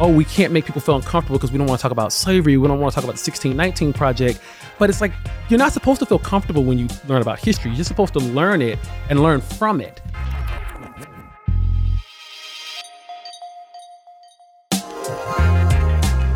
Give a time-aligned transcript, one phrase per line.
[0.00, 2.56] oh, we can't make people feel uncomfortable because we don't want to talk about slavery.
[2.56, 4.40] We don't want to talk about the 1619 Project.
[4.78, 5.12] But it's like,
[5.48, 7.72] you're not supposed to feel comfortable when you learn about history.
[7.72, 8.78] You're supposed to learn it
[9.10, 10.00] and learn from it.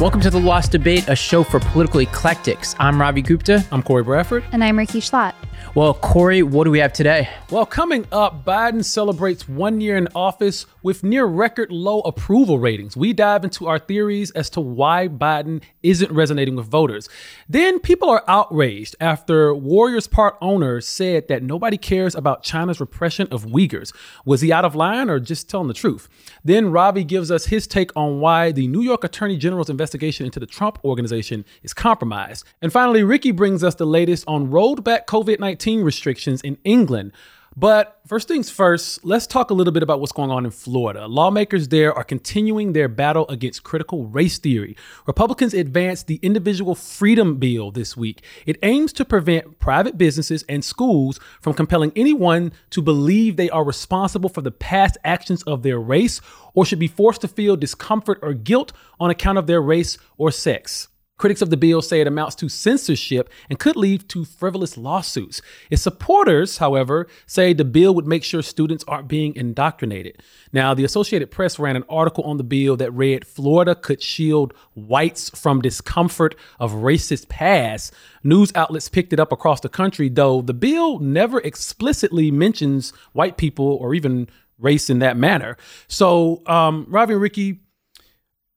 [0.00, 2.74] Welcome to The Lost Debate, a show for political eclectics.
[2.80, 3.64] I'm Ravi Gupta.
[3.70, 4.42] I'm Cory Bradford.
[4.50, 5.34] And I'm Rikki Schlott.
[5.74, 7.30] Well, Cory, what do we have today?
[7.50, 12.94] Well, coming up, Biden celebrates one year in office with near record low approval ratings.
[12.94, 17.08] We dive into our theories as to why Biden isn't resonating with voters.
[17.48, 23.26] Then people are outraged after Warriors Park owner said that nobody cares about China's repression
[23.30, 23.94] of Uyghurs.
[24.26, 26.06] Was he out of line or just telling the truth?
[26.44, 30.40] Then Ravi gives us his take on why the New York Attorney General's investigation into
[30.40, 32.44] the Trump organization is compromised.
[32.60, 35.51] And finally, Rikki brings us the latest on rolled back COVID 19
[35.82, 37.12] restrictions in England.
[37.54, 41.06] But first things first, let's talk a little bit about what's going on in Florida.
[41.06, 44.74] Lawmakers there are continuing their battle against critical race theory.
[45.06, 48.22] Republicans advanced the Individual Freedom Bill this week.
[48.46, 53.64] It aims to prevent private businesses and schools from compelling anyone to believe they are
[53.64, 56.22] responsible for the past actions of their race
[56.54, 60.30] or should be forced to feel discomfort or guilt on account of their race or
[60.30, 60.88] sex.
[61.22, 65.40] Critics of the bill say it amounts to censorship and could lead to frivolous lawsuits.
[65.70, 70.20] Its supporters, however, say the bill would make sure students aren't being indoctrinated.
[70.52, 74.52] Now, the Associated Press ran an article on the bill that read Florida could shield
[74.74, 77.94] whites from discomfort of racist past.
[78.24, 83.36] News outlets picked it up across the country, though the bill never explicitly mentions white
[83.36, 84.28] people or even
[84.58, 85.56] race in that manner.
[85.86, 87.60] So, um, and Rikki,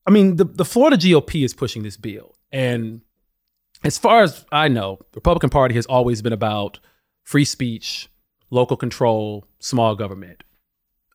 [0.07, 2.34] I mean, the, the Florida GOP is pushing this bill.
[2.55, 3.01] And
[3.83, 6.79] as far as I know, the Republican Party has always been about
[7.23, 8.09] free speech,
[8.49, 10.45] local control, small government.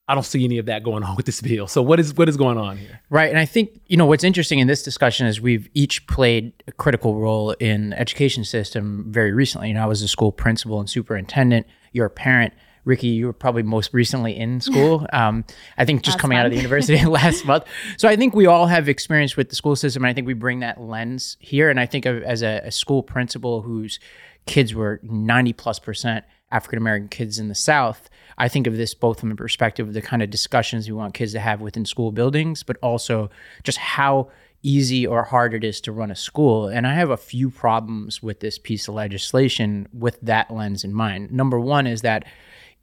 [0.06, 1.66] I don't see any of that going on with this bill.
[1.66, 3.00] So what is what is going on here?
[3.08, 6.52] Right, and I think you know what's interesting in this discussion is we've each played
[6.66, 9.68] a critical role in education system very recently.
[9.68, 11.66] You know, I was a school principal and superintendent.
[11.92, 12.52] You're a parent.
[12.90, 15.06] Rikki, you were probably most recently in school.
[15.20, 15.44] Um,
[15.76, 17.64] I think just Last coming out of the university last month.
[17.96, 20.34] So I think we all have experience with the school system, and I think we
[20.34, 21.68] bring that lens here.
[21.68, 23.98] And I think of, as a, a school principal whose
[24.46, 28.08] kids were ninety plus percent African American kids in the South,
[28.38, 31.14] I think of this both from the perspective of the kind of discussions we want
[31.14, 33.30] kids to have within school buildings, but also
[33.62, 34.30] just how
[34.62, 36.68] easy or hard it is to run a school.
[36.68, 40.92] And I have a few problems with this piece of legislation with that lens in
[40.92, 41.32] mind.
[41.32, 42.24] Number one is that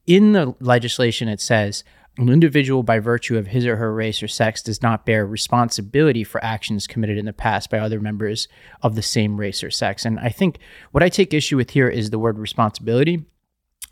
[0.08, 1.84] in the legislation, it says
[2.18, 6.24] an individual, by virtue of his or her race or sex, does not bear responsibility
[6.24, 8.48] for actions committed in the past by other members
[8.82, 10.04] of the same race or sex.
[10.04, 10.58] And I think
[10.92, 13.24] what I take issue with here is the word responsibility,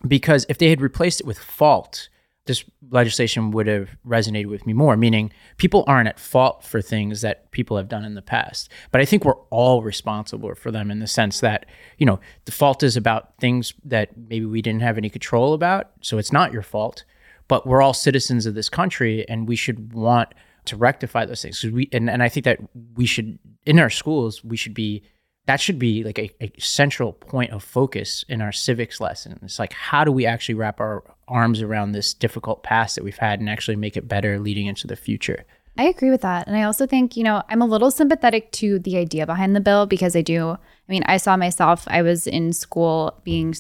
[0.08, 2.10] because if they had replaced it with fault,
[2.46, 7.22] this legislation would have resonated with me more, meaning people aren't at fault for things
[7.22, 8.70] that people have done in the past.
[8.92, 11.66] But I think we're all responsible for them in the sense that,
[11.98, 15.92] you know, the fault is about things that maybe we didn't have any control about.
[16.02, 17.04] So it's not your fault,
[17.48, 20.30] but we're all citizens of this country and we should want
[20.66, 21.64] to rectify those things.
[21.64, 22.60] we, and, and I think that
[22.96, 25.04] we should, in our schools, we should be
[25.48, 29.40] that should be like a, a central point of focus in our civics lesson.
[29.44, 33.18] It's like, how do we actually wrap our arms around this difficult past that we've
[33.18, 35.46] had and actually make it better leading into the future?
[35.78, 36.48] I agree with that.
[36.48, 39.60] And I also think, you know, I'm a little sympathetic to the idea behind the
[39.60, 43.54] bill because I do, I mean, I saw myself, I was in school being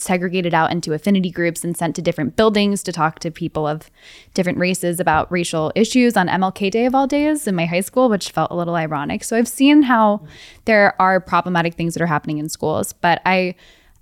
[0.00, 3.90] segregated out into affinity groups and sent to different buildings to talk to people of
[4.32, 8.08] different races about racial issues on MLK Day of all days in my high school,
[8.08, 9.24] which felt a little ironic.
[9.24, 10.24] So I've seen how
[10.66, 13.56] there are problematic things that are happening in schools, but I,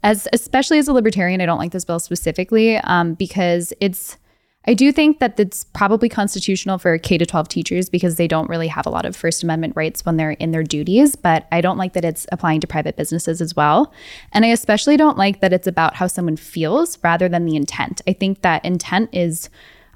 [0.07, 4.17] as especially as a libertarian, I don't like this bill specifically um, because it's
[4.69, 8.49] I do think that it's probably constitutional for K to 12 teachers because they don't
[8.49, 11.61] really have a lot of First Amendment rights when they're in their duties, but I
[11.61, 13.93] don't like that it's applying to private businesses as well.
[14.33, 18.01] And I especially don't like that it's about how someone feels rather than the intent.
[18.09, 19.51] I think that intent is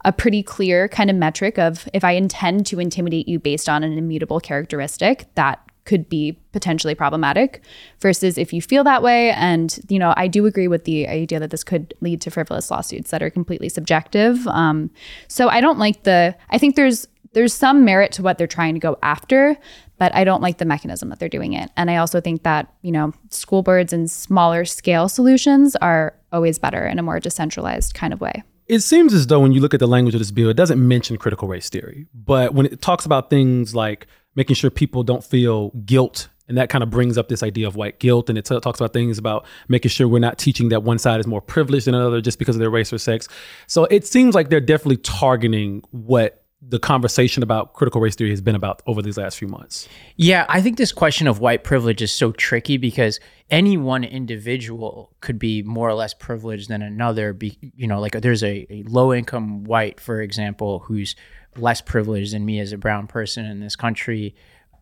[0.05, 3.85] a pretty clear kind of metric of if I intend to intimidate you based on
[3.85, 7.63] an immutable characteristic, that could be potentially problematic
[7.99, 9.33] versus if you feel that way.
[9.33, 12.71] And you know i do agree with the idea that this could lead to frivolous
[12.71, 14.47] lawsuits that are completely subjective.
[14.47, 14.91] Um,
[15.27, 18.75] so i don't like the i think there's there's some merit to what they're trying
[18.75, 19.57] to go after
[19.99, 21.69] but i don't like the mechanism that they're doing it.
[21.77, 26.57] And i also think that you know school boards and smaller scale solutions are always
[26.61, 28.45] better in a more decentralized kind of way.
[28.71, 30.81] It seems as though when you look at the language of this bill, it doesn't
[30.87, 32.07] mention critical race theory.
[32.15, 36.69] But when it talks about things like making sure people don't feel guilt, and that
[36.69, 39.19] kind of brings up this idea of white guilt, and it t- talks about things
[39.19, 42.39] about making sure we're not teaching that one side is more privileged than another just
[42.39, 43.29] because of their race or sex.
[43.67, 48.43] So it seems like they're definitely targeting what the conversation about critical race theory has
[48.43, 49.89] been about over these last few months.
[50.17, 53.19] Yeah, I think this question of white privilege is so tricky because
[53.49, 57.33] any one individual could be more or less privileged than another.
[57.33, 61.17] Be, you know, like there's a, a low income white, for example, who's
[61.57, 64.35] less privileged than me as a brown person in this country.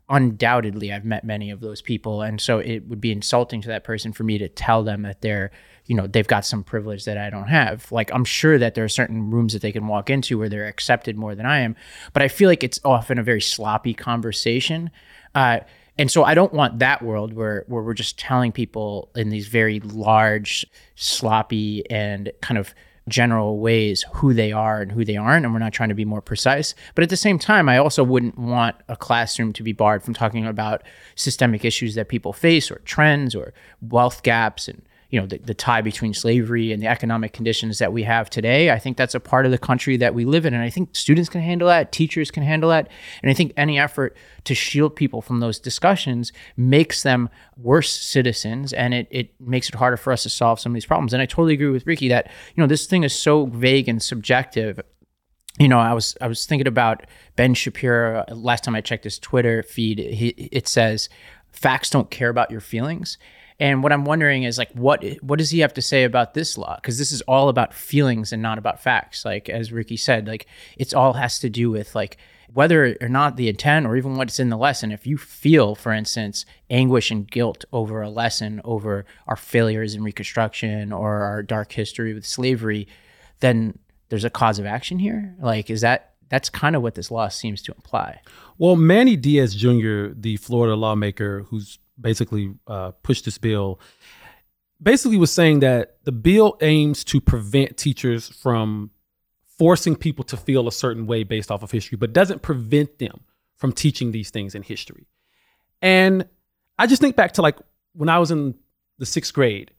[0.09, 2.23] Undoubtedly, I've met many of those people.
[2.23, 5.21] And so it would be insulting to that person for me to tell them that
[5.21, 5.51] they're
[5.89, 7.91] you know they've got some privilege that I don't have.
[7.91, 10.67] Like I'm sure that there are certain rooms that they can walk into where they're
[10.67, 11.75] accepted more than I am,
[12.13, 14.91] but I feel like it's often a very sloppy conversation.
[15.35, 15.61] Uh,
[15.97, 19.49] and so I don't want that world where where we're just telling people in these
[19.49, 22.75] very large, sloppy, and kind of
[23.09, 26.05] general ways who they are and who they aren't, and we're not trying to be
[26.05, 26.75] more precise.
[26.95, 30.15] But at the same time, I also wouldn't want a classroom to be barred from
[30.15, 30.83] talking about
[31.15, 35.55] systemic issues that people face, or trends, or wealth gaps, and you know the, the
[35.55, 39.21] tie between slavery and the economic conditions that we have today i think that's a
[39.21, 41.93] part of the country that we live in and i think students can handle that
[41.93, 42.89] teachers can handle that
[43.23, 48.73] and i think any effort to shield people from those discussions makes them worse citizens
[48.73, 51.23] and it, it makes it harder for us to solve some of these problems and
[51.23, 54.81] i totally agree with rikki that you know this thing is so vague and subjective
[55.61, 58.25] you know, I was I was thinking about Ben Shapiro.
[58.31, 61.09] Last time I checked his Twitter feed, he, it says
[61.51, 63.19] facts don't care about your feelings.
[63.61, 66.57] And what I'm wondering is like, what what does he have to say about this
[66.57, 66.77] law?
[66.77, 69.25] Because this is all about feelings and not about facts.
[69.25, 70.47] Like as Rikki said, like
[70.77, 72.19] it's all has to do with like
[72.53, 74.93] whether or not the intent or even what's in the lesson.
[74.93, 80.03] If you feel, for instance, anguish and guilt over a lesson, over our failures in
[80.03, 82.89] Reconstruction or our dark history with slavery,
[83.41, 83.79] then
[84.09, 85.35] there's a cause of action here.
[85.41, 88.21] Like, is that that's kind of what this law seems to imply.
[88.59, 93.81] Well, Manny Diaz Jr., the Florida lawmaker who's basically uh, pushed this bill,
[94.83, 98.91] basically was saying that the bill aims to prevent teachers from
[99.59, 103.21] forcing people to feel a certain way based off of history, but doesn't prevent them
[103.57, 105.07] from teaching these things in history.
[105.83, 106.27] And
[106.79, 107.59] I just think back to like
[107.93, 108.55] when I was in
[108.99, 109.73] the sixth grade,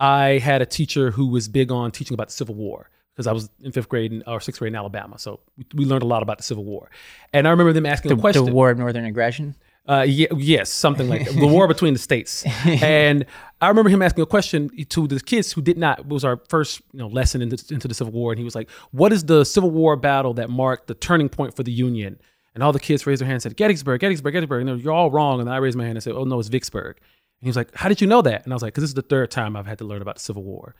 [0.00, 3.32] I had a teacher who was big on teaching about the Civil War because I
[3.32, 5.18] was in fifth grade in, or sixth grade in Alabama.
[5.18, 5.40] So
[5.74, 6.90] we, learned a lot about the Civil War.
[7.32, 8.44] And I remember them asking the, a question.
[8.44, 9.54] The War of Northern Aggression?
[9.86, 11.34] Uh, yeah, yes, something like that.
[11.38, 12.44] the war between the states.
[12.66, 13.26] And
[13.60, 16.00] I remember him asking a question to the kids who did not.
[16.00, 18.54] It was our first you know lesson into, into the Civil War, and he was
[18.54, 22.18] like, "What is the Civil War battle that marked the turning point for the Union?"
[22.54, 25.10] And all the kids raised their hands and said, "Gettysburg, Gettysburg, Gettysburg." And you're all
[25.10, 25.40] wrong.
[25.40, 27.74] And I raised my hand and said, "Oh no, it's Vicksburg." And he was like,
[27.74, 29.56] "How did you know that?" And I was like, "Because this is the third time
[29.56, 30.74] I've had to learn about the Civil War."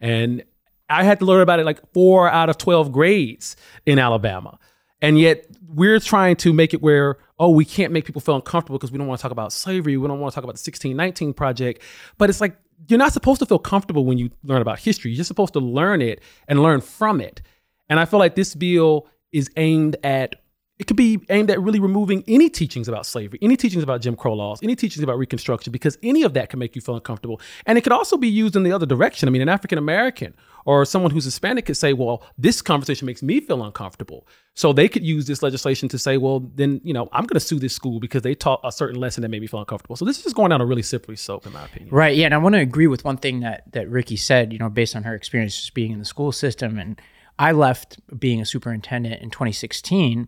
[0.00, 0.42] And
[0.90, 3.56] I had to learn about it like four out of 12 grades
[3.86, 4.58] in Alabama.
[5.00, 8.78] And yet we're trying to make it where, oh, we can't make people feel uncomfortable
[8.78, 9.96] because we don't want to talk about slavery.
[9.96, 11.82] We don't want to talk about the 1619 project.
[12.16, 12.56] But it's like,
[12.86, 15.10] you're not supposed to feel comfortable when you learn about history.
[15.10, 17.42] You're supposed to learn it and learn from it.
[17.88, 20.36] And I feel like this bill is aimed at
[20.82, 24.16] it could be aimed at really removing any teachings about slavery, any teachings about Jim
[24.16, 27.40] Crow laws, any teachings about Reconstruction, because any of that can make you feel uncomfortable.
[27.66, 29.28] And it could also be used in the other direction.
[29.28, 30.34] I mean, an African American
[30.64, 34.26] or someone who's Hispanic could say, well, this conversation makes me feel uncomfortable.
[34.54, 37.46] So they could use this legislation to say, well, then, you know, I'm going to
[37.46, 39.94] sue this school because they taught a certain lesson that made me feel uncomfortable.
[39.94, 41.94] So this is just going down a really slippery slope, in my opinion.
[41.94, 42.16] Right.
[42.16, 42.24] Yeah.
[42.24, 44.96] And I want to agree with one thing that, that Rikki said, you know, based
[44.96, 46.76] on her experience just being in the school system.
[46.76, 47.00] And
[47.38, 50.26] I left being a superintendent in 2016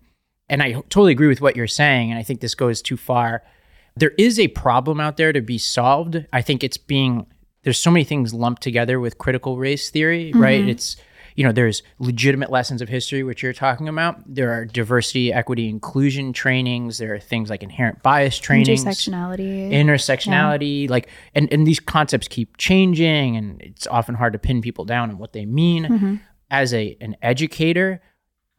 [0.49, 2.11] and I totally agree with what you're saying.
[2.11, 3.43] And I think this goes too far.
[3.97, 6.25] There is a problem out there to be solved.
[6.33, 7.27] I think it's being,
[7.63, 10.43] there's so many things lumped together with critical race theory, mm-hmm.
[10.43, 10.69] right?
[10.69, 10.97] It's,
[11.37, 14.23] you know, there's legitimate lessons of history, which you're talking about.
[14.33, 16.99] There are diversity, equity, inclusion trainings.
[16.99, 20.85] There are things like inherent bias trainings, intersectionality, intersectionality.
[20.85, 20.91] Yeah.
[20.91, 25.11] Like, and and these concepts keep changing, and it's often hard to pin people down
[25.11, 25.85] on what they mean.
[25.85, 26.15] Mm-hmm.
[26.53, 28.01] As a an educator,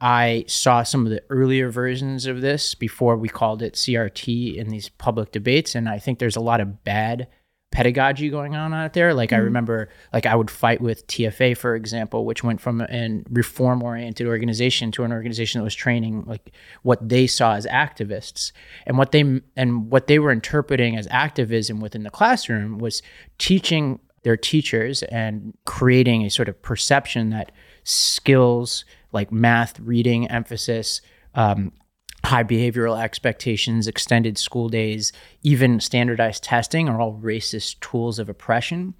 [0.02, 4.70] I saw some of the earlier versions of this before we called it CRT in
[4.70, 7.28] these public debates, and I think there's a lot of bad
[7.72, 9.14] pedagogy going on out there.
[9.14, 9.42] Like mm-hmm.
[9.42, 14.28] I remember, like I would fight with TFA, for example, which went from a reform-oriented
[14.28, 18.52] organization to an organization that was training like what they saw as activists,
[18.86, 23.02] and what they and what they were interpreting as activism within the classroom was
[23.38, 27.52] teaching their teachers and creating a sort of perception that
[27.84, 28.84] skills
[29.16, 31.02] like math, reading, emphasis,
[31.34, 31.72] um,
[32.26, 38.94] high behavioral expectations, extended school days, even standardized testing are all racist tools of oppression.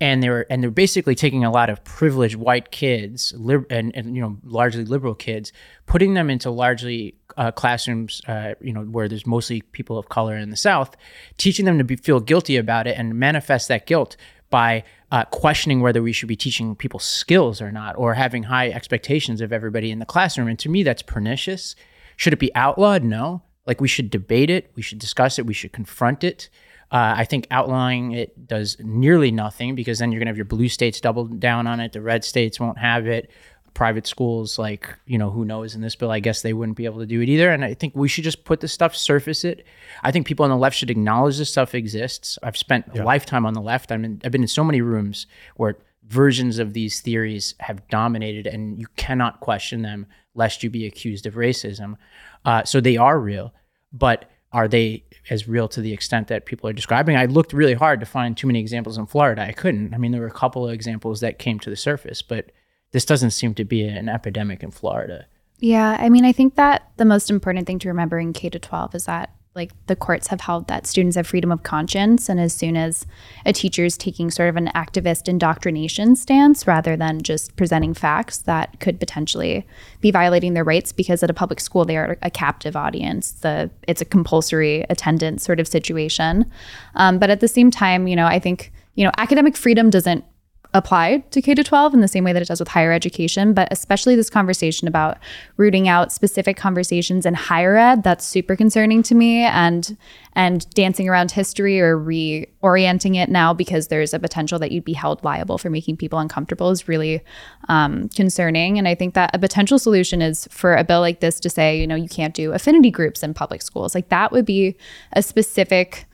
[0.00, 4.22] And they're and they're basically taking a lot of privileged white kids and, and you
[4.22, 5.52] know largely liberal kids,
[5.84, 10.36] putting them into largely uh, classrooms, uh, you know where there's mostly people of color
[10.36, 10.96] in the South,
[11.36, 14.16] teaching them to be, feel guilty about it and manifest that guilt
[14.48, 18.70] by uh, questioning whether we should be teaching people skills or not, or having high
[18.70, 20.48] expectations of everybody in the classroom.
[20.48, 21.74] And to me, that's pernicious.
[22.16, 23.02] Should it be outlawed?
[23.02, 23.42] No.
[23.66, 26.48] Like we should debate it, we should discuss it, we should confront it.
[26.90, 30.44] Uh, I think outlawing it does nearly nothing because then you're going to have your
[30.44, 31.92] blue states double down on it.
[31.92, 33.30] The red states won't have it.
[33.74, 36.84] Private schools, like, you know, who knows in this bill, I guess they wouldn't be
[36.84, 37.50] able to do it either.
[37.50, 39.64] And I think we should just put this stuff, surface it.
[40.02, 42.38] I think people on the left should acknowledge this stuff exists.
[42.42, 43.92] I've spent a lifetime on the left.
[43.92, 45.76] I'm in, I've been in so many rooms where
[46.08, 51.26] versions of these theories have dominated and you cannot question them lest you be accused
[51.26, 51.96] of racism.
[52.44, 53.54] Uh, so they are real,
[53.92, 57.16] but are they as real to the extent that people are describing?
[57.16, 59.42] I looked really hard to find too many examples in Florida.
[59.42, 59.94] I couldn't.
[59.94, 62.50] I mean, there were a couple of examples that came to the surface, but
[62.92, 65.26] this doesn't seem to be an epidemic in Florida.
[65.58, 68.58] Yeah, I mean, I think that the most important thing to remember in K to
[68.58, 72.38] 12 is that like the courts have held that students have freedom of conscience and
[72.38, 73.04] as soon as
[73.44, 78.38] a teacher is taking sort of an activist indoctrination stance rather than just presenting facts
[78.38, 79.66] that could potentially
[80.00, 83.68] be violating their rights because at a public school they are a captive audience the
[83.88, 86.48] it's a compulsory attendance sort of situation
[86.94, 90.24] um, but at the same time you know i think you know academic freedom doesn't
[90.72, 93.52] apply to K to 12 in the same way that it does with higher education,
[93.54, 95.18] but especially this conversation about
[95.56, 99.96] rooting out specific conversations in higher ed, that's super concerning to me and
[100.34, 104.92] and dancing around history or reorienting it now because there's a potential that you'd be
[104.92, 107.20] held liable for making people uncomfortable is really
[107.68, 108.78] um, concerning.
[108.78, 111.80] And I think that a potential solution is for a bill like this to say,
[111.80, 113.92] you know, you can't do affinity groups in public schools.
[113.92, 114.76] Like that would be
[115.14, 116.06] a specific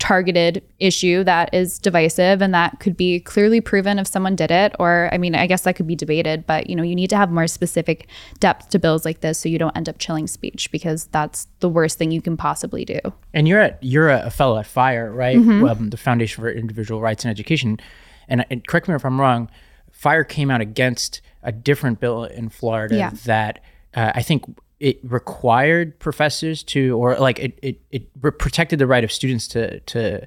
[0.00, 4.74] targeted issue that is divisive and that could be clearly proven if someone did it
[4.78, 7.16] or i mean i guess that could be debated but you know you need to
[7.16, 10.72] have more specific depth to bills like this so you don't end up chilling speech
[10.72, 12.98] because that's the worst thing you can possibly do
[13.34, 15.66] and you're at you're a fellow at fire right mm-hmm.
[15.66, 17.78] um, the foundation for individual rights and education
[18.26, 19.50] and, and, correct me if i'm wrong
[19.92, 23.10] fire came out against a different bill in florida yeah.
[23.26, 23.62] that
[23.94, 24.46] uh, i think
[24.80, 29.80] it required professors to, or like it, it, it protected the right of students to,
[29.80, 30.26] to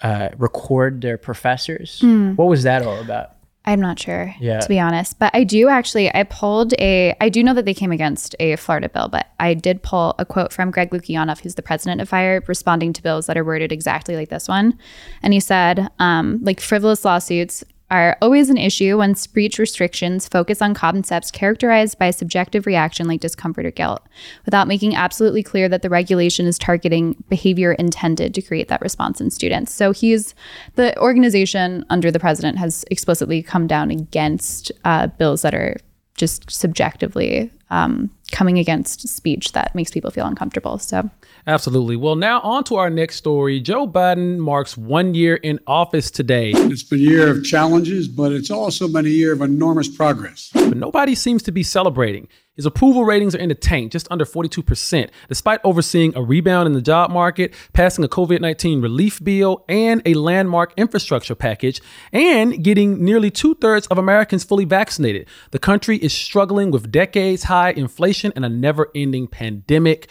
[0.00, 2.00] uh, record their professors.
[2.00, 2.36] Mm.
[2.36, 3.32] What was that all about?
[3.66, 4.60] I'm not sure, yeah.
[4.60, 5.18] to be honest.
[5.18, 8.56] But I do actually, I pulled a, I do know that they came against a
[8.56, 12.08] Florida bill, but I did pull a quote from Greg Lukianoff, who's the president of
[12.08, 14.78] FIRE, responding to bills that are worded exactly like this one.
[15.22, 20.62] And he said, um, like frivolous lawsuits are always an issue when speech restrictions focus
[20.62, 24.02] on concepts characterized by subjective reaction like discomfort or guilt,
[24.44, 29.20] without making absolutely clear that the regulation is targeting behavior intended to create that response
[29.20, 29.72] in students.
[29.72, 30.34] So he's
[30.76, 35.76] the organization under the president has explicitly come down against uh, bills that are
[36.16, 40.78] just subjectively um, coming against speech that makes people feel uncomfortable.
[40.78, 41.10] So,
[41.46, 41.96] absolutely.
[41.96, 43.60] Well, now on to our next story.
[43.60, 46.52] Joe Biden marks one year in office today.
[46.54, 50.50] It's been a year of challenges, but it's also been a year of enormous progress.
[50.52, 52.28] But nobody seems to be celebrating.
[52.56, 56.74] His approval ratings are in the tank, just under 42%, despite overseeing a rebound in
[56.74, 61.80] the job market, passing a COVID 19 relief bill, and a landmark infrastructure package,
[62.12, 65.26] and getting nearly two thirds of Americans fully vaccinated.
[65.52, 70.08] The country is struggling with decades high inflation and a never ending pandemic.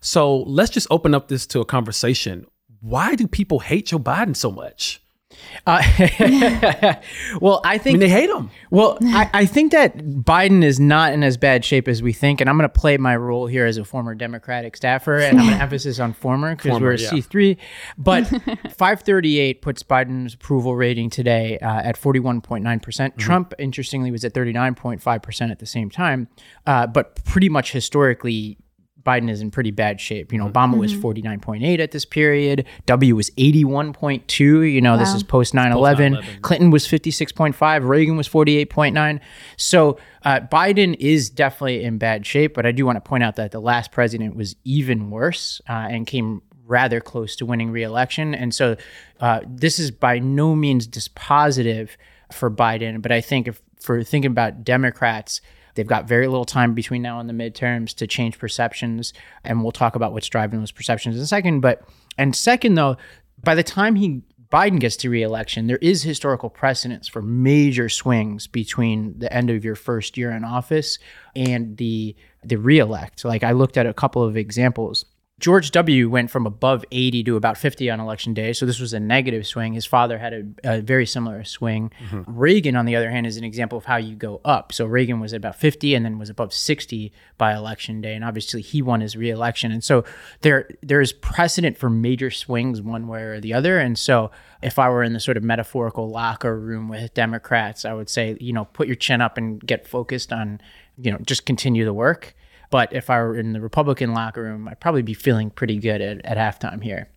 [0.00, 2.46] So let's just open up this to a conversation.
[2.80, 5.00] Why do people hate Joe Biden so much?
[5.66, 5.82] Uh,
[7.40, 8.50] well, I think I mean, they hate him.
[8.70, 12.40] Well, I, I, think that Biden is not in as bad shape as we think,
[12.40, 15.46] and I'm going to play my role here as a former Democratic staffer, and I'm
[15.46, 17.10] going to emphasis on former because we're a yeah.
[17.10, 17.56] C3.
[17.96, 18.26] But
[18.76, 23.14] 538 puts Biden's approval rating today uh, at 41.9 percent.
[23.14, 23.20] Mm-hmm.
[23.20, 26.28] Trump, interestingly, was at 39.5 percent at the same time,
[26.66, 28.58] uh, but pretty much historically
[29.08, 30.34] Biden is in pretty bad shape.
[30.34, 30.80] You know, Obama mm-hmm.
[30.80, 32.66] was 49.8 at this period.
[32.84, 34.38] W was 81.2.
[34.38, 34.96] You know, wow.
[34.98, 36.18] this is post 9 11.
[36.42, 37.88] Clinton was 56.5.
[37.88, 39.20] Reagan was 48.9.
[39.56, 42.52] So uh, Biden is definitely in bad shape.
[42.52, 45.72] But I do want to point out that the last president was even worse uh,
[45.72, 48.34] and came rather close to winning reelection.
[48.34, 48.76] And so
[49.20, 51.90] uh, this is by no means dispositive
[52.30, 53.00] for Biden.
[53.00, 55.40] But I think if for thinking about Democrats,
[55.78, 59.12] They've got very little time between now and the midterms to change perceptions.
[59.44, 61.60] And we'll talk about what's driving those perceptions in a second.
[61.60, 61.82] But,
[62.18, 62.96] and second, though,
[63.44, 68.48] by the time he Biden gets to reelection, there is historical precedence for major swings
[68.48, 70.98] between the end of your first year in office
[71.36, 73.24] and the the reelect.
[73.24, 75.04] Like I looked at a couple of examples.
[75.38, 76.10] George W.
[76.10, 78.52] went from above 80 to about 50 on election day.
[78.52, 79.72] So this was a negative swing.
[79.72, 81.92] His father had a, a very similar swing.
[82.10, 82.22] Mm-hmm.
[82.26, 84.72] Reagan, on the other hand, is an example of how you go up.
[84.72, 88.14] So Reagan was at about 50 and then was above 60 by election day.
[88.14, 89.70] And obviously he won his reelection.
[89.70, 90.04] And so
[90.40, 93.78] there there is precedent for major swings one way or the other.
[93.78, 97.92] And so if I were in the sort of metaphorical locker room with Democrats, I
[97.92, 100.60] would say, you know, put your chin up and get focused on,
[101.00, 102.34] you know, just continue the work
[102.70, 106.00] but if I were in the Republican locker room, I'd probably be feeling pretty good
[106.00, 107.08] at, at halftime here.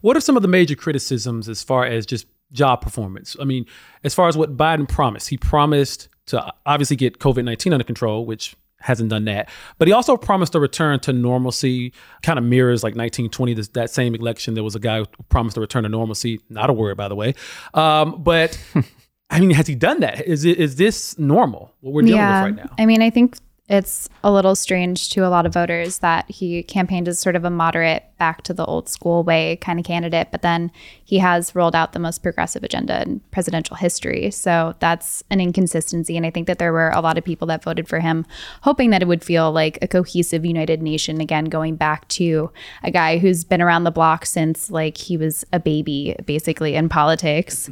[0.00, 3.36] What are some of the major criticisms as far as just job performance?
[3.40, 3.66] I mean,
[4.04, 8.26] as far as what Biden promised, he promised to obviously get COVID 19 under control,
[8.26, 9.48] which hasn't done that.
[9.78, 13.90] But he also promised a return to normalcy, kind of mirrors like 1920, this, that
[13.90, 14.54] same election.
[14.54, 16.40] There was a guy who promised a return to normalcy.
[16.48, 17.34] Not a word, by the way.
[17.74, 18.58] Um, but
[19.30, 20.26] I mean, has he done that?
[20.26, 21.74] Is it is this normal?
[21.80, 22.44] What we're dealing yeah.
[22.44, 22.74] with right now?
[22.78, 23.36] I mean, I think
[23.68, 27.44] it's a little strange to a lot of voters that he campaigned as sort of
[27.44, 30.70] a moderate, back to the old school way kind of candidate, but then
[31.04, 34.30] he has rolled out the most progressive agenda in presidential history.
[34.30, 36.16] So that's an inconsistency.
[36.16, 38.24] And I think that there were a lot of people that voted for him,
[38.62, 42.50] hoping that it would feel like a cohesive, united nation again, going back to
[42.82, 46.88] a guy who's been around the block since like he was a baby, basically, in
[46.88, 47.68] politics.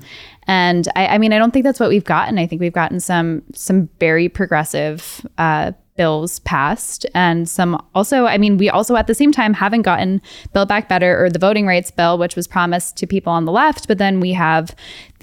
[0.47, 2.39] And I, I mean, I don't think that's what we've gotten.
[2.39, 7.07] I think we've gotten some some very progressive uh, bills passed.
[7.15, 10.21] And some also i mean we also at the same time haven't gotten
[10.53, 13.53] build back better or the voting rights bill which was promised to people on the
[13.53, 14.75] left but then we have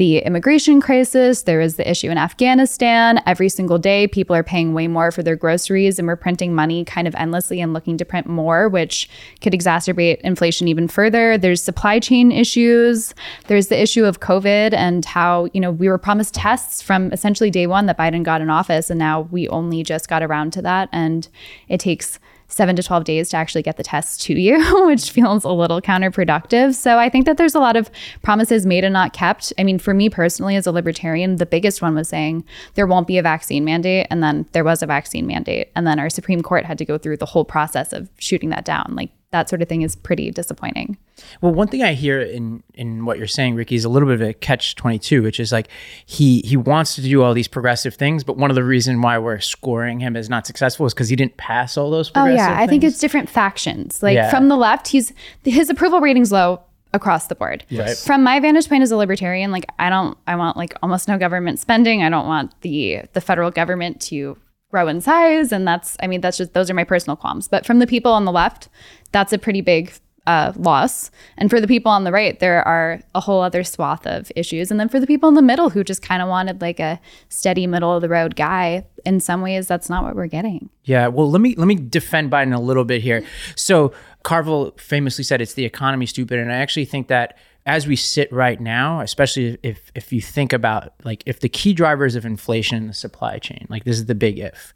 [0.01, 3.22] the immigration crisis, there is the issue in Afghanistan.
[3.27, 6.84] Every single day, people are paying way more for their groceries, and we're printing money
[6.84, 9.08] kind of endlessly and looking to print more, which
[9.41, 11.38] could exacerbate inflation even further.
[11.38, 13.13] There's supply chain issues.
[13.46, 17.51] There's the issue of COVID and how, you know, we were promised tests from essentially
[17.51, 20.63] day one that Biden got in office, and now we only just got around to
[20.63, 20.89] that.
[20.91, 21.27] And
[21.67, 22.17] it takes
[22.51, 25.81] seven to 12 days to actually get the test to you, which feels a little
[25.81, 26.75] counterproductive.
[26.75, 27.89] So I think that there's a lot of
[28.22, 29.53] promises made and not kept.
[29.58, 32.43] I mean, for me personally, as a libertarian, the biggest one was saying
[32.75, 34.08] there won't be a vaccine mandate.
[34.10, 35.72] And then there was a vaccine mandate.
[35.75, 38.65] And then our Supreme Court had to go through the whole process of shooting that
[38.65, 38.93] down.
[38.96, 40.98] Like that sort of thing is pretty disappointing.
[41.40, 44.16] Well, one thing I hear in in what you're saying, Rikki, is a little bit
[44.16, 45.70] of a catch twenty two, which is like
[46.06, 49.18] he he wants to do all these progressive things, but one of the reasons why
[49.18, 52.12] we're scoring him as not successful is because he didn't pass all those.
[52.16, 54.04] Oh yeah, I think it's different factions.
[54.04, 54.30] Like yeah.
[54.30, 56.62] from the left, he's his approval rating's low
[56.94, 57.64] across the board.
[57.70, 58.06] Yes.
[58.06, 61.18] From my vantage point as a libertarian, like I don't I want like almost no
[61.18, 62.03] government spending.
[62.03, 64.38] I don't want the the federal government to
[64.72, 67.48] grow in size and that's i mean that's just those are my personal qualms.
[67.48, 68.70] But from the people on the left
[69.12, 69.94] that's a pretty big
[70.27, 71.10] uh, loss.
[71.38, 74.70] And for the people on the right there are a whole other swath of issues.
[74.70, 77.00] And then for the people in the middle who just kind of wanted like a
[77.29, 80.70] steady middle of the road guy in some ways that's not what we're getting.
[80.84, 83.25] Yeah well let me let me defend biden a little bit here.
[83.55, 86.40] So carville famously said it's the economy stupid.
[86.40, 90.54] And i actually think that as we sit right now, especially if if you think
[90.54, 94.06] about like if the key drivers of inflation in the supply chain, like this is
[94.06, 94.74] the big if,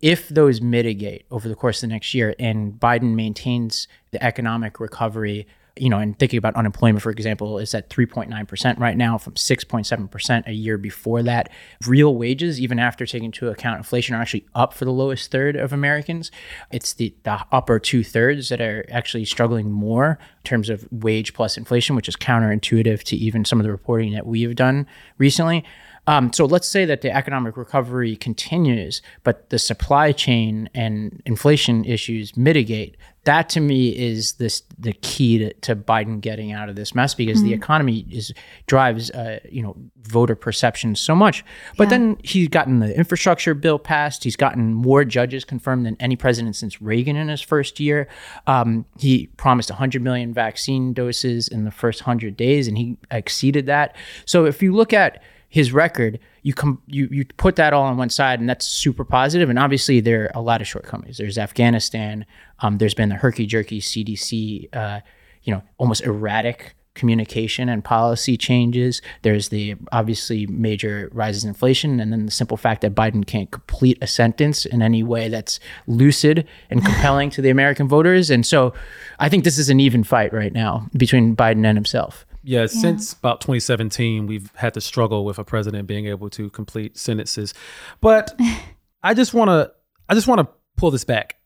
[0.00, 4.80] if those mitigate over the course of the next year and Biden maintains the economic
[4.80, 9.34] recovery you know, and thinking about unemployment, for example, is at 3.9% right now from
[9.34, 11.50] 6.7% a year before that.
[11.86, 15.56] Real wages, even after taking into account inflation, are actually up for the lowest third
[15.56, 16.30] of Americans.
[16.70, 21.34] It's the, the upper two thirds that are actually struggling more in terms of wage
[21.34, 24.86] plus inflation, which is counterintuitive to even some of the reporting that we have done
[25.18, 25.64] recently.
[26.06, 31.84] Um, so let's say that the economic recovery continues, but the supply chain and inflation
[31.84, 32.96] issues mitigate.
[33.24, 37.14] That to me is this the key to, to Biden getting out of this mess
[37.14, 37.48] because mm-hmm.
[37.48, 38.32] the economy is
[38.66, 41.44] drives uh, you know voter perception so much.
[41.76, 41.90] But yeah.
[41.90, 44.24] then he's gotten the infrastructure bill passed.
[44.24, 48.08] He's gotten more judges confirmed than any president since Reagan in his first year.
[48.46, 53.66] Um, he promised 100 million vaccine doses in the first 100 days, and he exceeded
[53.66, 53.96] that.
[54.26, 57.96] So if you look at his record, you come you you put that all on
[57.96, 59.48] one side, and that's super positive.
[59.50, 61.16] And obviously, there are a lot of shortcomings.
[61.16, 62.26] There's Afghanistan.
[62.60, 65.00] Um, there's been the herky jerky CDC, uh,
[65.42, 69.00] you know, almost erratic communication and policy changes.
[69.22, 73.50] There's the obviously major rises in inflation, and then the simple fact that Biden can't
[73.50, 78.28] complete a sentence in any way that's lucid and compelling to the American voters.
[78.28, 78.74] And so,
[79.18, 82.26] I think this is an even fight right now between Biden and himself.
[82.44, 86.50] Yeah, yeah, since about 2017, we've had to struggle with a president being able to
[86.50, 87.54] complete sentences.
[88.00, 88.38] But
[89.02, 89.72] I just want to
[90.08, 91.36] I just want to pull this back.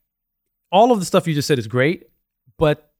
[0.72, 2.08] All of the stuff you just said is great,
[2.58, 2.92] but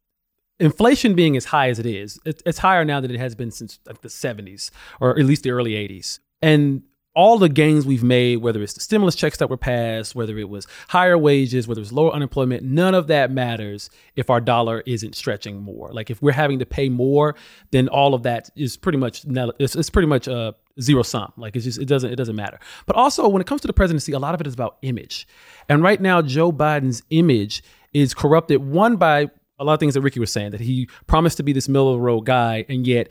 [0.61, 3.51] inflation being as high as it is, it, it's higher now than it has been
[3.51, 6.21] since like the 70s or at least the early 80s.
[6.41, 6.83] And
[7.19, 10.49] all the gains we've made, whether it's the stimulus checks that were passed, whether it
[10.49, 15.17] was higher wages, whether it's lower unemployment, none of that matters if our dollar isn't
[15.17, 15.93] stretching more.
[15.93, 17.35] Like if we're having to pay more,
[17.73, 21.33] then all of that is pretty much it's, it's pretty much a zero sum.
[21.37, 22.61] Like it's just it doesn't it doesn't matter.
[22.87, 25.27] But also when it comes to the presidency, a lot of it is about image.
[25.69, 28.65] And right now, Joe Biden's image is corrupted.
[28.65, 29.29] One by
[29.59, 31.89] a lot of things that Rikki was saying that he promised to be this middle
[31.89, 33.11] of the road guy, and yet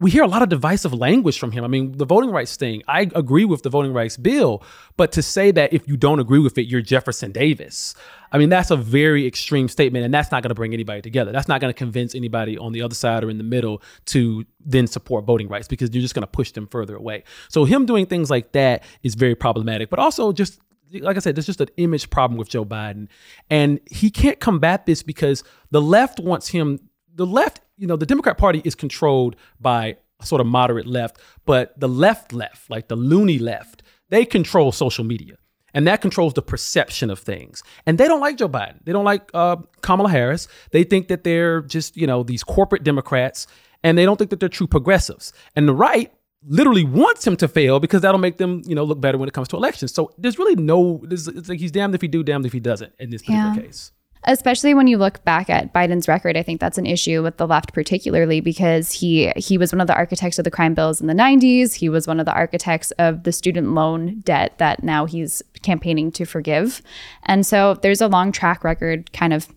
[0.00, 1.64] we hear a lot of divisive language from him.
[1.64, 4.62] I mean, the voting rights thing, I agree with the voting rights bill,
[4.96, 7.94] but to say that if you don't agree with it, you're Jefferson Davis,
[8.30, 11.32] I mean, that's a very extreme statement, and that's not going to bring anybody together.
[11.32, 14.44] That's not going to convince anybody on the other side or in the middle to
[14.60, 17.24] then support voting rights because you're just going to push them further away.
[17.48, 20.60] So, him doing things like that is very problematic, but also just
[20.92, 23.08] like I said, there's just an image problem with Joe Biden.
[23.50, 26.80] And he can't combat this because the left wants him,
[27.18, 31.18] the left you know, the Democrat Party is controlled by a sort of moderate left,
[31.46, 35.36] but the left left, like the loony left, they control social media.
[35.74, 37.62] And that controls the perception of things.
[37.86, 38.82] And they don't like Joe Biden.
[38.84, 40.48] They don't like uh, Kamala Harris.
[40.72, 43.46] They think that they're just, you know, these corporate Democrats,
[43.84, 45.32] and they don't think that they're true progressives.
[45.54, 46.10] And the right
[46.42, 49.34] literally wants him to fail because that'll make them, you know, look better when it
[49.34, 49.92] comes to elections.
[49.92, 52.92] So there's really no, it's like he's damned if he do, damned if he doesn't
[52.98, 53.60] in this particular yeah.
[53.60, 53.92] case
[54.24, 57.46] especially when you look back at Biden's record, I think that's an issue with the
[57.46, 61.06] left particularly because he he was one of the architects of the crime bills in
[61.06, 61.74] the 90s.
[61.74, 66.10] He was one of the architects of the student loan debt that now he's campaigning
[66.12, 66.82] to forgive.
[67.24, 69.48] And so there's a long track record kind of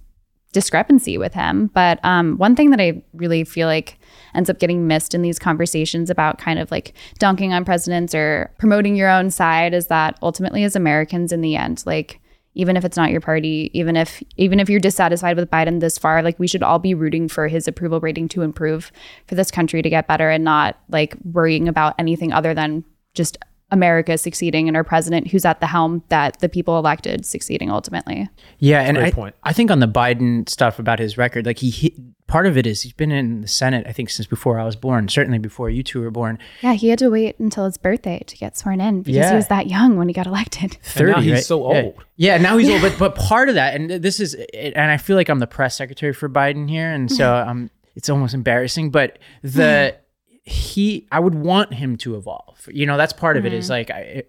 [0.54, 1.68] discrepancy with him.
[1.68, 3.98] But um, one thing that I really feel like
[4.34, 8.54] ends up getting missed in these conversations about kind of like dunking on presidents or
[8.58, 12.21] promoting your own side is that ultimately as Americans in the end, like
[12.54, 15.98] even if it's not your party, even if even if you're dissatisfied with Biden this
[15.98, 18.92] far, like we should all be rooting for his approval rating to improve
[19.28, 22.84] for this country to get better and not like worrying about anything other than
[23.14, 23.38] just
[23.72, 28.28] America succeeding and our president who's at the helm that the people elected succeeding ultimately.
[28.60, 29.34] Yeah, and I, point.
[29.44, 31.96] I think on the Biden stuff about his record, like he, he
[32.32, 34.78] part of it is he's been in the Senate, I think, since before I was
[34.78, 36.40] born, certainly before you two were born.
[36.62, 39.30] Yeah, he had to wait until his birthday to get sworn in because yeah.
[39.32, 40.78] he was that young when he got elected.
[40.82, 41.44] 30, and he's right?
[41.44, 41.76] so old.
[42.16, 42.76] Yeah, yeah now he's yeah.
[42.76, 42.84] old.
[42.84, 45.76] But but part of that, and this is, and I feel like I'm the press
[45.76, 48.92] secretary for Biden here, and so um, it's almost embarrassing.
[48.92, 49.98] But the
[50.44, 52.66] he I would want him to evolve.
[52.72, 53.54] You know, that's part of mm-hmm.
[53.54, 53.72] it is mm-hmm.
[53.72, 54.24] like I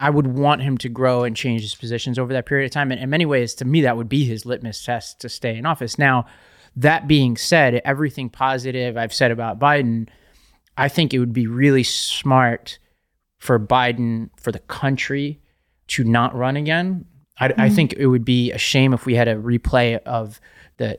[0.00, 2.90] I would want him to grow and change his positions over that period of time.
[2.90, 5.66] And in many ways, to me, that would be his litmus test to stay in
[5.66, 5.98] office.
[5.98, 6.24] Now,
[6.76, 10.08] that being said, everything positive I've said about Biden,
[10.76, 12.78] I think it would be really smart
[13.38, 15.40] for Biden, for the country,
[15.88, 17.04] to not run again.
[17.38, 17.60] I, mm-hmm.
[17.60, 20.40] I think it would be a shame if we had a replay of
[20.76, 20.96] the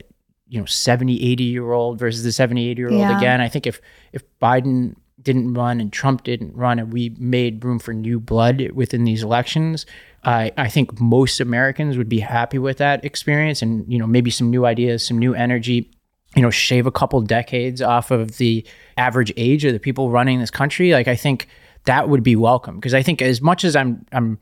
[0.52, 3.16] you know 70 80 year old versus the 70 80 year old yeah.
[3.16, 3.80] again i think if
[4.12, 8.70] if biden didn't run and trump didn't run and we made room for new blood
[8.72, 9.86] within these elections
[10.24, 14.30] I i think most americans would be happy with that experience and you know maybe
[14.30, 15.90] some new ideas some new energy
[16.36, 18.64] you know shave a couple decades off of the
[18.96, 20.92] average age of the people running this country.
[20.92, 21.48] Like i think
[21.84, 24.38] that would be welcome because i think as much as i'm i'm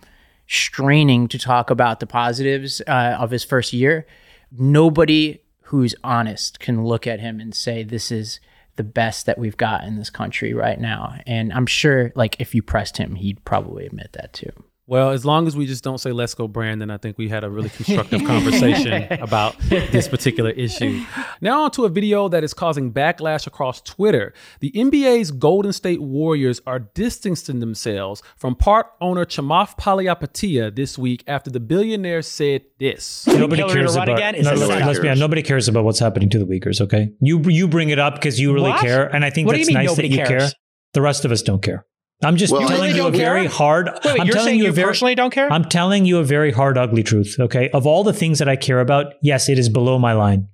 [0.46, 4.06] straining to talk about the positives uh, of his first year
[4.50, 8.40] nobody who's honest can look at him and say this is
[8.80, 11.16] the best that we've got in this country right now.
[11.26, 14.50] And i'm sure like if you pressed him he'd probably admit that too
[14.90, 17.44] well, as long as we just don't say "Let's go, Brandon," I think we had
[17.44, 21.04] a really constructive conversation about this particular issue.
[21.40, 24.34] Now, on to a video that is causing backlash across Twitter.
[24.58, 31.22] The NBA's Golden State Warriors are distancing themselves from part owner Chamath Palihapitiya this week
[31.28, 35.20] after the billionaire said this: "Nobody cares about." No, let's be honest.
[35.20, 36.80] Nobody cares about what's happening to the Uyghurs.
[36.80, 38.80] Okay, you you bring it up because you really what?
[38.80, 40.28] care, and I think what that's nice that you cares?
[40.28, 40.50] care.
[40.94, 41.86] The rest of us don't care.
[42.22, 43.86] I'm just well, telling you a very hard.
[43.86, 45.50] Wait, wait, I'm you're saying you, you very, personally don't care?
[45.50, 47.36] I'm telling you a very hard, ugly truth.
[47.38, 50.48] Okay, of all the things that I care about, yes, it is below my line.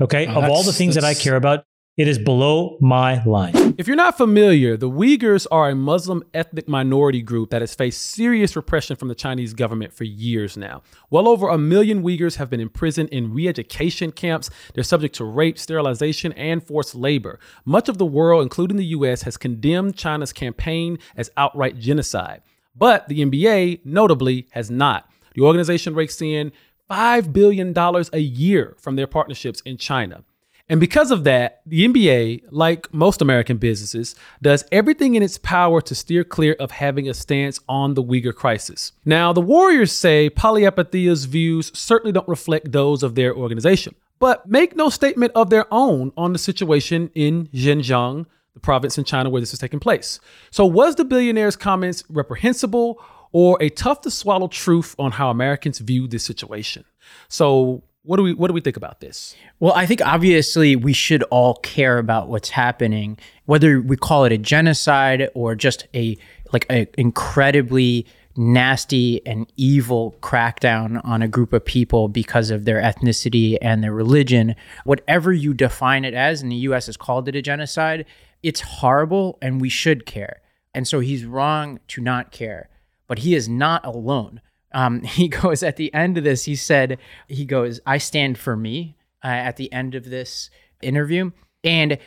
[0.00, 1.64] Okay, oh, of all the things that I care about,
[1.98, 3.74] it is below my line.
[3.76, 8.00] If you're not familiar, the Uyghurs are a Muslim ethnic minority group that has faced
[8.00, 10.82] serious repression from the Chinese government for years now.
[11.10, 14.48] Well over a million Uyghurs have been imprisoned in re education camps.
[14.72, 17.38] They're subject to rape, sterilization, and forced labor.
[17.66, 22.40] Much of the world, including the US, has condemned China's campaign as outright genocide.
[22.74, 25.10] But the NBA, notably, has not.
[25.34, 26.52] The organization rakes in
[26.90, 30.24] $5 billion a year from their partnerships in China.
[30.68, 35.80] And because of that, the NBA, like most American businesses, does everything in its power
[35.82, 38.92] to steer clear of having a stance on the Uyghur crisis.
[39.04, 44.76] Now, the Warriors say Palihapitiya's views certainly don't reflect those of their organization, but make
[44.76, 49.40] no statement of their own on the situation in Xinjiang, the province in China where
[49.40, 50.20] this is taking place.
[50.50, 55.78] So, was the billionaire's comments reprehensible or a tough to swallow truth on how Americans
[55.78, 56.84] view this situation?
[57.28, 59.36] So, what do we what do we think about this?
[59.60, 64.32] Well, I think obviously we should all care about what's happening, whether we call it
[64.32, 66.16] a genocide or just a
[66.52, 72.80] like an incredibly nasty and evil crackdown on a group of people because of their
[72.80, 74.54] ethnicity and their religion.
[74.84, 78.06] Whatever you define it as, and the US has called it a genocide,
[78.42, 80.40] it's horrible and we should care.
[80.74, 82.70] And so he's wrong to not care,
[83.06, 84.40] but he is not alone.
[84.72, 88.56] Um, he goes at the end of this, he said, he goes, I stand for
[88.56, 90.50] me uh, at the end of this
[90.82, 91.30] interview.
[91.64, 91.98] And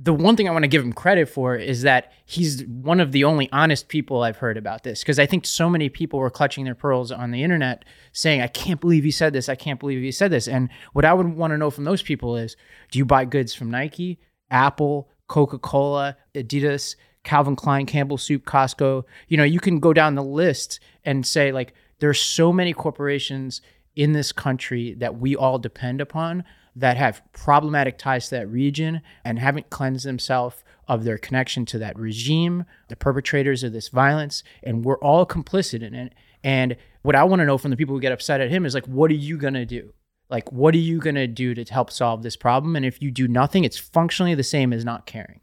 [0.00, 3.10] the one thing I want to give him credit for is that he's one of
[3.10, 5.00] the only honest people I've heard about this.
[5.00, 8.46] Because I think so many people were clutching their pearls on the internet saying, I
[8.46, 9.48] can't believe he said this.
[9.48, 10.46] I can't believe he said this.
[10.46, 12.56] And what I would want to know from those people is
[12.92, 14.20] do you buy goods from Nike,
[14.52, 16.94] Apple, Coca Cola, Adidas,
[17.24, 19.02] Calvin Klein, Campbell Soup, Costco?
[19.26, 23.60] You know, you can go down the list and say, like, there's so many corporations
[23.96, 26.44] in this country that we all depend upon
[26.76, 31.78] that have problematic ties to that region and haven't cleansed themselves of their connection to
[31.78, 36.14] that regime, the perpetrators of this violence, and we're all complicit in it.
[36.44, 38.74] And what I want to know from the people who get upset at him is
[38.74, 39.92] like, what are you gonna do?
[40.30, 42.76] Like, what are you gonna do to help solve this problem?
[42.76, 45.40] And if you do nothing, it's functionally the same as not caring.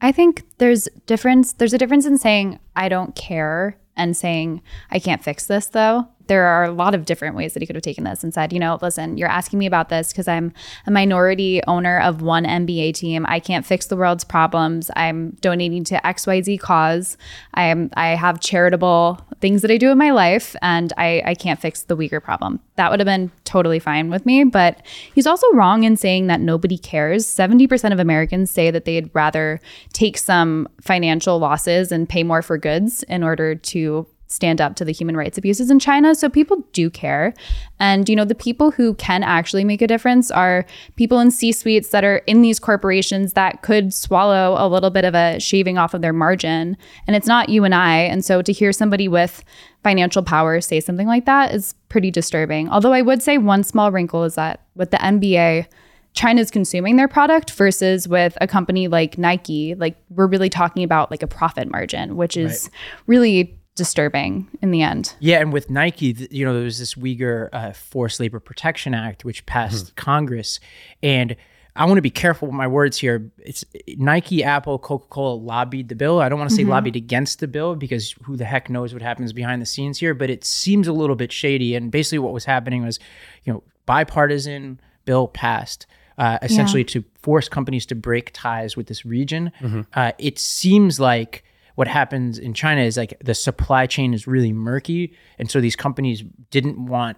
[0.00, 1.52] I think there's difference.
[1.52, 6.08] There's a difference in saying I don't care and saying I can't fix this though
[6.28, 8.52] there are a lot of different ways that he could have taken this and said,
[8.52, 10.52] you know, listen, you're asking me about this because I'm
[10.86, 13.26] a minority owner of one NBA team.
[13.28, 14.90] I can't fix the world's problems.
[14.94, 17.16] I'm donating to XYZ cause.
[17.54, 21.34] I am I have charitable things that I do in my life and I, I
[21.34, 22.60] can't fix the Uyghur problem.
[22.76, 24.44] That would have been totally fine with me.
[24.44, 27.26] But he's also wrong in saying that nobody cares.
[27.26, 29.60] 70% of Americans say that they'd rather
[29.92, 34.84] take some financial losses and pay more for goods in order to stand up to
[34.84, 36.14] the human rights abuses in China.
[36.14, 37.34] So people do care.
[37.80, 41.50] And, you know, the people who can actually make a difference are people in C
[41.50, 45.78] suites that are in these corporations that could swallow a little bit of a shaving
[45.78, 46.76] off of their margin.
[47.06, 48.00] And it's not you and I.
[48.00, 49.42] And so to hear somebody with
[49.82, 52.68] financial power say something like that is pretty disturbing.
[52.68, 55.66] Although I would say one small wrinkle is that with the NBA,
[56.12, 61.10] China's consuming their product versus with a company like Nike, like we're really talking about
[61.10, 62.72] like a profit margin, which is right.
[63.06, 65.14] really disturbing in the end.
[65.20, 69.24] Yeah, and with Nike, you know, there was this Uyghur uh, Forced Labor Protection Act
[69.24, 69.94] which passed mm-hmm.
[69.96, 70.60] Congress,
[71.02, 71.34] and
[71.78, 73.30] I want to be careful with my words here.
[73.38, 73.64] It's
[73.96, 76.20] Nike, Apple, Coca Cola lobbied the bill.
[76.20, 76.72] I don't want to say mm-hmm.
[76.72, 80.12] lobbied against the bill because who the heck knows what happens behind the scenes here.
[80.12, 81.76] But it seems a little bit shady.
[81.76, 82.98] And basically, what was happening was,
[83.44, 85.86] you know, bipartisan bill passed.
[86.18, 86.88] Uh, essentially, yeah.
[86.88, 89.52] to force companies to break ties with this region.
[89.60, 89.82] Mm-hmm.
[89.94, 91.44] Uh, it seems like
[91.78, 95.14] what happens in China is like the supply chain is really murky.
[95.38, 97.16] And so these companies didn't want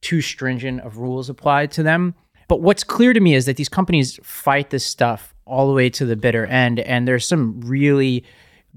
[0.00, 2.14] too stringent of rules applied to them.
[2.48, 5.90] But what's clear to me is that these companies fight this stuff all the way
[5.90, 6.80] to the bitter end.
[6.80, 8.24] And there's some really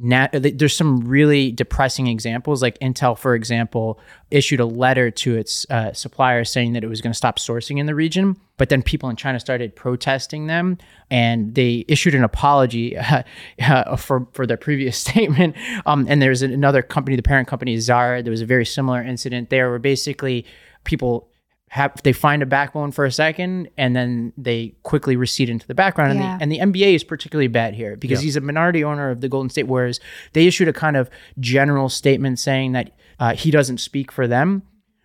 [0.01, 2.61] there's some really depressing examples.
[2.61, 3.99] Like Intel, for example,
[4.31, 7.77] issued a letter to its uh, suppliers saying that it was going to stop sourcing
[7.77, 8.35] in the region.
[8.57, 10.77] But then people in China started protesting them,
[11.09, 13.23] and they issued an apology uh,
[13.61, 15.55] uh, for for their previous statement.
[15.85, 18.23] Um, and there's another company, the parent company Zara.
[18.23, 20.45] There was a very similar incident there, where basically
[20.83, 21.30] people
[21.71, 25.73] have they find a backbone for a second and then they quickly recede into the
[25.73, 26.19] background.
[26.19, 26.37] Yeah.
[26.41, 28.25] And, the, and the NBA is particularly bad here because yeah.
[28.25, 30.01] he's a minority owner of the Golden State Warriors.
[30.33, 34.63] They issued a kind of general statement saying that uh, he doesn't speak for them.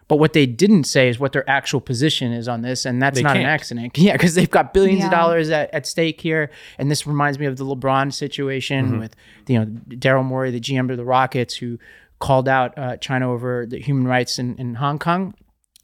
[0.08, 3.16] But what they didn't say is what their actual position is on this, and that's
[3.16, 3.44] they not can't.
[3.44, 3.98] an accident.
[3.98, 5.06] Yeah, because they've got billions yeah.
[5.06, 8.98] of dollars at, at stake here, and this reminds me of the LeBron situation mm-hmm.
[9.00, 9.16] with
[9.48, 11.78] you know Daryl Morey, the GM of the Rockets, who
[12.18, 15.34] called out uh, China over the human rights in, in Hong Kong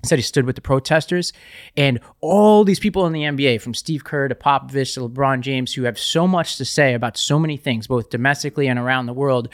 [0.04, 1.32] said he stood with the protesters.
[1.76, 5.74] And all these people in the NBA from Steve Kerr to Popovich to LeBron James
[5.74, 9.12] who have so much to say about so many things both domestically and around the
[9.12, 9.48] world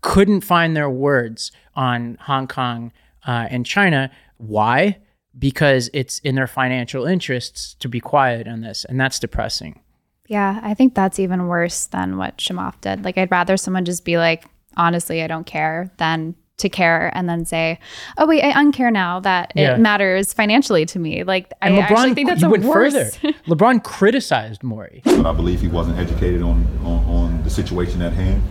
[0.00, 2.92] couldn't find their words on Hong Kong
[3.26, 4.10] uh, and China.
[4.36, 4.98] Why?
[5.36, 9.80] Because it's in their financial interests to be quiet on this and that's depressing.
[10.28, 13.04] Yeah I think that's even worse than what Chamath did.
[13.04, 14.44] Like I'd rather someone just be like
[14.76, 17.78] honestly I don't care than to care and then say,
[18.16, 19.74] "Oh wait, I uncare now that yeah.
[19.74, 22.94] it matters financially to me." Like and I LeBron, actually think that's a went worse.
[22.94, 23.34] further.
[23.46, 28.12] LeBron criticized Morey, but I believe he wasn't educated on on, on the situation at
[28.12, 28.42] hand,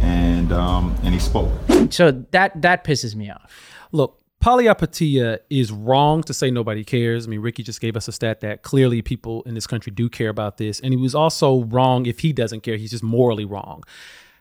[0.00, 1.52] and um, and he spoke.
[1.90, 3.52] So that that pisses me off.
[3.92, 7.26] Look, Palihapitiya is wrong to say nobody cares.
[7.26, 10.08] I mean, Rikki just gave us a stat that clearly people in this country do
[10.08, 10.78] care about this.
[10.80, 12.76] And he was also wrong if he doesn't care.
[12.76, 13.82] He's just morally wrong.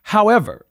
[0.04, 0.66] However,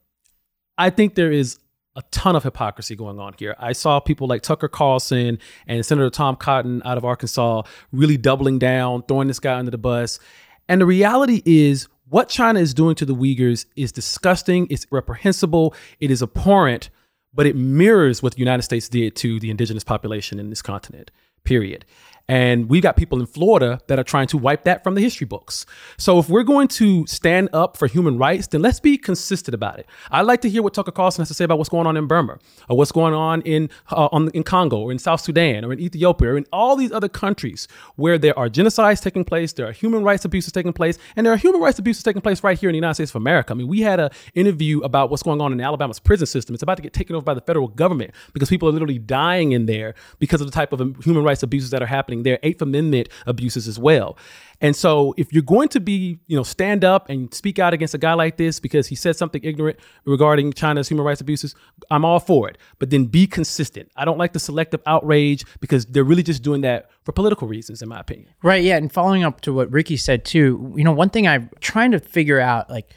[0.77, 1.59] I think there is
[1.95, 3.55] a ton of hypocrisy going on here.
[3.57, 8.59] I saw people like Tucker Carlson and Senator Tom Cotton out of Arkansas really doubling
[8.59, 10.19] down, throwing this guy under the bus.
[10.67, 15.73] And the reality is, what China is doing to the Uyghurs is disgusting, it's reprehensible,
[15.99, 16.89] it is abhorrent,
[17.33, 21.11] but it mirrors what the United States did to the indigenous population in this continent,
[21.43, 21.83] period.
[22.27, 25.25] And we've got people in Florida that are trying to wipe that from the history
[25.25, 25.65] books.
[25.97, 29.77] So if we're going to stand up for human rights, then let's be consistent about
[29.77, 29.85] it.
[30.09, 32.07] I'd like to hear what Tucker Carlson has to say about what's going on in
[32.07, 35.71] Burma, or what's going on in uh, on, in Congo, or in South Sudan, or
[35.71, 39.67] in Ethiopia, or in all these other countries where there are genocides taking place, there
[39.67, 42.57] are human rights abuses taking place, and there are human rights abuses taking place right
[42.57, 43.53] here in the United States of America.
[43.53, 46.55] I mean, we had an interview about what's going on in Alabama's prison system.
[46.55, 49.51] It's about to get taken over by the federal government because people are literally dying
[49.51, 52.35] in there because of the type of human rights abuses that are happening there.
[52.35, 54.17] are Eighth Amendment abuses as well.
[54.61, 57.93] And so if you're going to be, you know, stand up and speak out against
[57.93, 61.55] a guy like this because he said something ignorant regarding China's human rights abuses,
[61.91, 62.57] I'm all for it.
[62.79, 63.91] But then be consistent.
[63.95, 67.81] I don't like the selective outrage because they're really just doing that for political reasons,
[67.81, 68.29] in my opinion.
[68.43, 68.63] Right.
[68.63, 68.77] Yeah.
[68.77, 71.99] And following up to what Rikki said too, you know, one thing I'm trying to
[71.99, 72.89] figure out, like,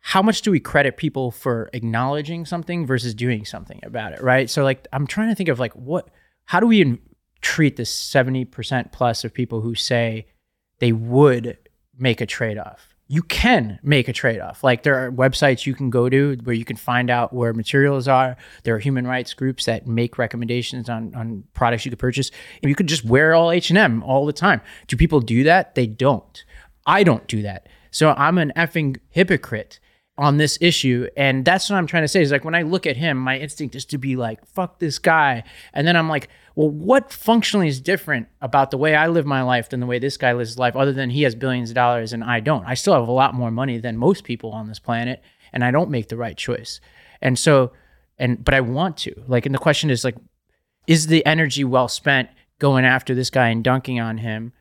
[0.00, 4.48] how much do we credit people for acknowledging something versus doing something about it, right?
[4.48, 6.08] So like I'm trying to think of like what
[6.46, 6.98] how do we
[7.40, 10.26] treat the 70% plus of people who say
[10.78, 11.58] they would
[11.98, 12.94] make a trade off.
[13.08, 14.62] You can make a trade off.
[14.62, 18.06] Like there are websites you can go to where you can find out where materials
[18.06, 18.36] are.
[18.62, 22.30] There are human rights groups that make recommendations on, on products you could purchase.
[22.62, 24.60] You could just wear all H&M all the time.
[24.86, 25.74] Do people do that?
[25.74, 26.44] They don't.
[26.86, 27.68] I don't do that.
[27.90, 29.80] So I'm an effing hypocrite
[30.20, 31.08] on this issue.
[31.16, 33.38] And that's what I'm trying to say is like when I look at him, my
[33.38, 35.44] instinct is to be like, fuck this guy.
[35.72, 39.40] And then I'm like, well, what functionally is different about the way I live my
[39.40, 41.74] life than the way this guy lives his life, other than he has billions of
[41.74, 42.66] dollars and I don't?
[42.66, 45.22] I still have a lot more money than most people on this planet,
[45.54, 46.82] and I don't make the right choice.
[47.22, 47.72] And so,
[48.18, 49.22] and, but I want to.
[49.26, 50.16] Like, and the question is like,
[50.86, 52.28] is the energy well spent
[52.58, 54.52] going after this guy and dunking on him?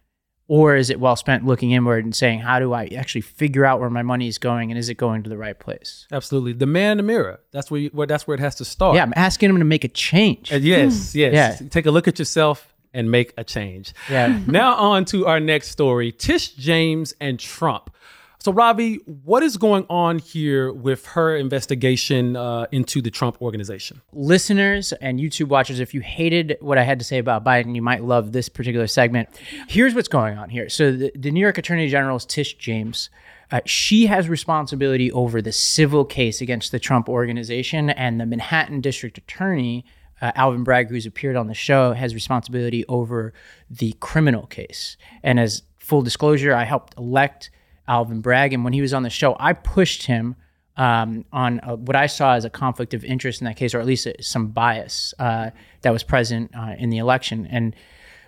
[0.50, 3.80] Or is it well spent looking inward and saying how do i actually figure out
[3.80, 6.08] where my money is going and is it going to the right place?
[6.12, 6.54] Absolutely.
[6.54, 7.40] The man in the mirror.
[7.52, 8.96] That's where, you, where that's where it has to start.
[8.96, 10.52] Yeah i'm asking him to make a change.
[10.52, 11.20] And yes hmm.
[11.20, 11.62] yes.
[11.62, 11.68] Yeah.
[11.70, 13.94] take a look at yourself and make a change.
[14.10, 14.40] Yeah.
[14.48, 16.12] Now on to our next story.
[16.12, 17.92] Tish james and trump
[18.42, 24.02] so, Ravi, what is going on here with her investigation uh, into the Trump organization?
[24.14, 27.82] Listeners and YouTube watchers, if you hated what I had to say about Biden, you
[27.82, 29.28] might love this particular segment.
[29.68, 30.70] Here's what's going on here.
[30.70, 33.10] So, the, the New York Attorney General's Tish James.
[33.52, 38.80] Uh, she has responsibility over the civil case against the Trump organization, and the Manhattan
[38.80, 39.84] District Attorney
[40.22, 43.34] uh, Alvin Bragg, who's appeared on the show, has responsibility over
[43.70, 44.98] the criminal case.
[45.24, 47.50] And as full disclosure, I helped elect
[47.90, 48.54] Alvin Bragg.
[48.54, 50.36] And when he was on the show, I pushed him
[50.78, 53.82] um, on a, what I saw as a conflict of interest in that case, or
[53.82, 55.50] at least some bias uh,
[55.82, 57.46] that was present uh, in the election.
[57.52, 57.76] And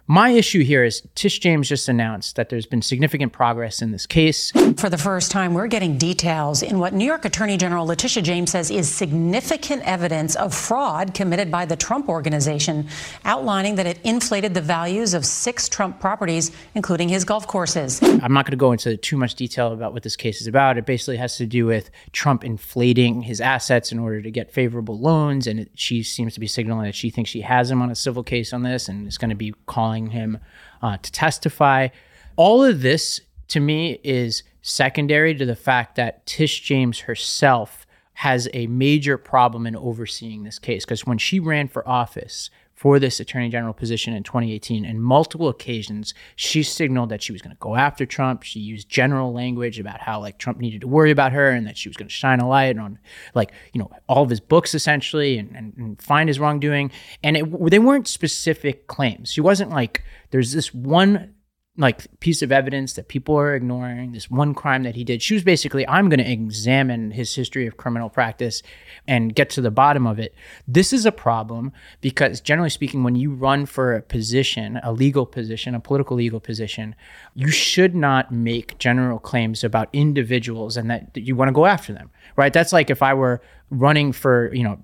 [0.08, 4.06] my issue here is Tish James just announced that there's been significant progress in this
[4.06, 4.52] case.
[4.78, 8.52] For the first time, we're getting details in what New York Attorney General Letitia James
[8.52, 12.88] says is significant evidence of fraud committed by the Trump organization,
[13.26, 18.02] outlining that it inflated the values of six Trump properties, including his golf courses.
[18.02, 20.78] I'm not going to go into too much detail about what this case is about.
[20.78, 25.00] It basically has to do with Trump inflating his assets in order to get favorable
[25.00, 25.48] loans.
[25.48, 27.96] And it, she seems to be signaling that she thinks she has him on a
[27.96, 30.40] civil case on this and is going to be calling him
[30.82, 31.90] uh, to testify.
[32.36, 38.48] All of this to me is secondary to the fact that Tish James herself has
[38.54, 42.50] a major problem in overseeing this case because when she ran for office
[42.82, 47.40] for this attorney general position in 2018 in multiple occasions she signaled that she was
[47.40, 48.42] going to go after trump.
[48.42, 51.78] She used general language about how like trump needed to worry about her and that
[51.78, 52.98] she was going to shine a light on
[53.36, 56.90] like you know all of his books essentially and, and, and find his wrongdoing.
[57.24, 59.32] And it, they weren't specific claims.
[59.32, 61.36] She wasn't like there's this one
[61.78, 65.22] like piece of evidence that people are ignoring, this one crime that he did.
[65.22, 68.62] She was basically, I'm going to examine his history of criminal practice
[69.08, 70.36] and get to the bottom of it.
[70.68, 75.26] This is a problem because, generally speaking, when you run for a position, a legal
[75.26, 76.94] position, a political legal position,
[77.36, 81.94] you should not make general claims about individuals and that, you want to go after
[81.94, 82.52] them, right?
[82.52, 84.78] That's like if I were running for, you know,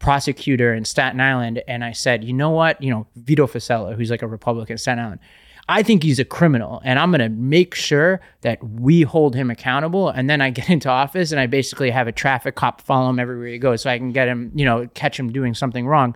[0.00, 4.10] prosecutor in Staten Island and I said, you know what, you know, Vito Fossella, who's
[4.10, 5.20] like a Republican Staten Island,
[5.72, 9.50] I think he's a criminal and I'm going to make sure that we hold him
[9.50, 10.10] accountable.
[10.10, 13.18] And then I get into office and I basically have a traffic cop follow him
[13.18, 16.14] everywhere he goes so I can get him, you know, catch him doing something wrong.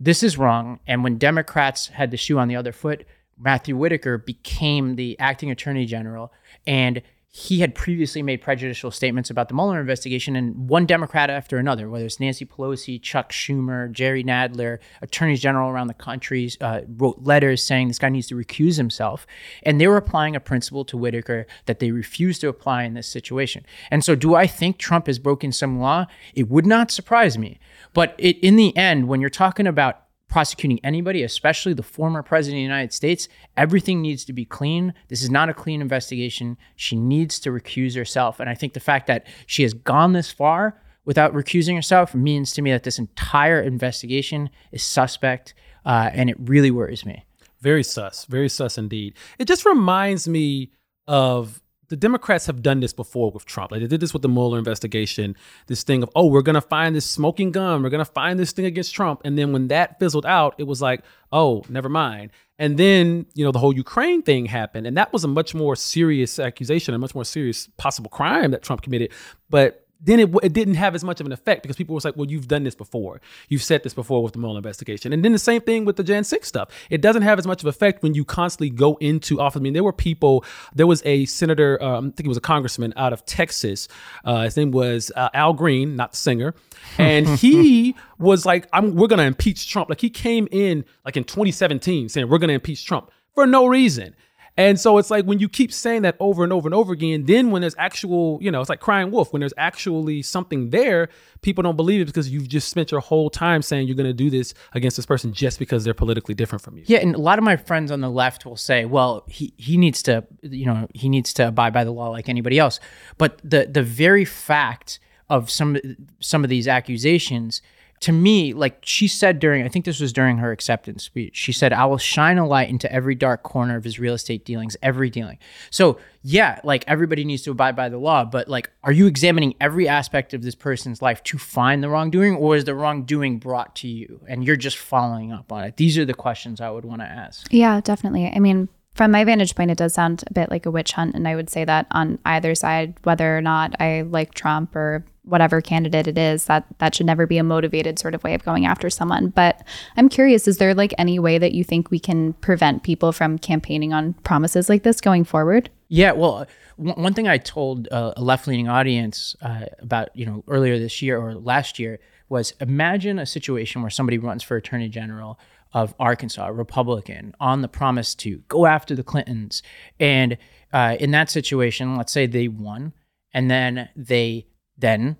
[0.00, 0.80] this is wrong.
[0.88, 3.06] And when Democrats had the shoe on the other foot,
[3.38, 6.32] Matthew Whitaker became the acting attorney general.
[6.66, 7.02] And
[7.34, 11.88] he had previously made prejudicial statements about the Mueller investigation, and one Democrat after another,
[11.88, 17.22] whether it's Nancy Pelosi, Chuck Schumer, Jerry Nadler, attorneys general around the country, uh, wrote
[17.22, 19.26] letters saying this guy needs to recuse himself.
[19.62, 23.08] And they were applying a principle to Whitaker that they refused to apply in this
[23.08, 23.64] situation.
[23.90, 26.08] And so, do I think Trump has broken some law?
[26.34, 27.58] It would not surprise me.
[27.94, 30.01] But it, in the end, when you're talking about
[30.32, 33.28] prosecuting anybody, especially the former president of the United States.
[33.58, 34.94] Everything needs to be clean.
[35.08, 36.56] This is not a clean investigation.
[36.74, 38.40] She needs to recuse herself.
[38.40, 42.52] And I think the fact that she has gone this far without recusing herself means
[42.52, 45.52] to me that this entire investigation is suspect.
[45.84, 47.26] Uh, and it really worries me.
[47.60, 48.24] Very sus.
[48.24, 49.12] Very sus indeed.
[49.38, 50.70] It just reminds me
[51.06, 51.61] of
[51.92, 53.70] the Democrats have done this before with Trump.
[53.70, 55.36] Like they did this with the Mueller investigation,
[55.66, 57.82] this thing of, oh, we're to find this smoking gun.
[57.82, 59.20] We're to find this thing against Trump.
[59.26, 62.30] And then when that fizzled out, it was like, oh, never mind.
[62.58, 64.86] And then, you know, the whole Ukraine thing happened.
[64.86, 68.62] And that was a much more serious accusation, a much more serious possible crime that
[68.62, 69.12] Trump committed.
[69.50, 72.16] But then it, it didn't have as much of an effect because people were like,
[72.16, 73.20] well, you've done this before.
[73.48, 75.12] You've said this before with the Mueller investigation.
[75.12, 76.70] And then the same thing with the Jan 6 stuff.
[76.90, 79.60] It doesn't have as much of an effect when you constantly go into office.
[79.60, 80.44] I mean, there were people,
[80.74, 83.88] there was a senator, um, I think it was a congressman out of Texas.
[84.24, 86.54] Uh, his name was uh, Al Green, not the singer.
[86.98, 89.88] And he was like, I'm, we're going to impeach Trump.
[89.88, 93.66] Like he came in like in 2017 saying, we're going to impeach Trump for no
[93.66, 94.14] reason.
[94.56, 97.24] And so it's like when you keep saying that over and over and over again,
[97.24, 99.32] then when there's actual, you know, it's like crying wolf.
[99.32, 101.08] When there's actually something there,
[101.40, 104.12] people don't believe it because you've just spent your whole time saying you're going to
[104.12, 106.84] do this against this person just because they're politically different from you.
[106.86, 109.78] Yeah, and a lot of my friends on the left will say, "Well, he he
[109.78, 112.78] needs to, you know, he needs to abide by the law like anybody else."
[113.16, 115.00] But the the very fact
[115.30, 115.78] of some
[116.20, 117.62] some of these accusations
[118.02, 121.52] to me, like she said during, I think this was during her acceptance speech, she
[121.52, 124.76] said, I will shine a light into every dark corner of his real estate dealings,
[124.82, 125.38] every dealing.
[125.70, 129.54] So, yeah, like everybody needs to abide by the law, but like, are you examining
[129.60, 133.74] every aspect of this person's life to find the wrongdoing, or is the wrongdoing brought
[133.76, 135.76] to you and you're just following up on it?
[135.76, 137.46] These are the questions I would want to ask.
[137.50, 138.32] Yeah, definitely.
[138.34, 141.14] I mean, from my vantage point, it does sound a bit like a witch hunt.
[141.14, 145.04] And I would say that on either side, whether or not I like Trump or
[145.24, 148.44] whatever candidate it is that that should never be a motivated sort of way of
[148.44, 149.28] going after someone.
[149.28, 149.64] But
[149.96, 153.38] i'm curious is there like any way that you think we can prevent people from
[153.38, 155.70] campaigning on promises like this going forward?
[155.88, 156.46] Yeah well
[156.76, 161.34] one thing i told a left-leaning audience uh, about you know earlier this year or
[161.34, 165.38] last year was imagine a situation where somebody runs for attorney general
[165.74, 169.62] of arkansas a republican on the promise to go after the clintons.
[170.00, 170.36] And
[170.72, 172.94] uh, in that situation let's say they won
[173.34, 174.46] and then they
[174.76, 175.16] then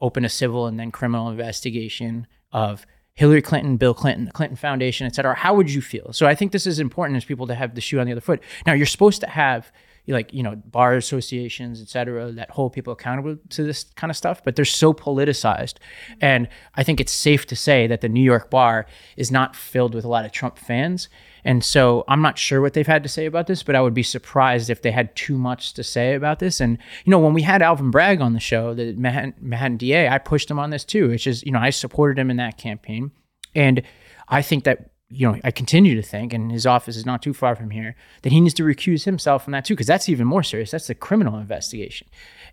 [0.00, 5.06] open a civil and then criminal investigation of Hillary Clinton, Bill Clinton, the Clinton Foundation,
[5.06, 6.12] et cetera, how would you feel?
[6.12, 8.20] So I think this is important as people to have the shoe on the other
[8.20, 8.40] foot.
[8.64, 9.72] Now you're supposed to have
[10.14, 14.16] like you know bar associations et cetera that hold people accountable to this kind of
[14.16, 16.18] stuff but they're so politicized mm-hmm.
[16.20, 18.86] and i think it's safe to say that the new york bar
[19.16, 21.08] is not filled with a lot of trump fans
[21.44, 23.94] and so I'm not sure what they've had to say about this, but I would
[23.94, 26.60] be surprised if they had too much to say about this.
[26.60, 30.08] And, you know, when we had Alvin Bragg on the show, the Manhattan, Manhattan DA,
[30.08, 32.58] I pushed him on this too, which is, you know, I supported him in that
[32.58, 33.12] campaign.
[33.54, 33.82] And
[34.28, 37.32] I think that, you know, I continue to think, and his office is not too
[37.32, 40.26] far from here, that he needs to recuse himself from that too, because that's even
[40.26, 40.70] more serious.
[40.70, 42.08] That's a criminal investigation.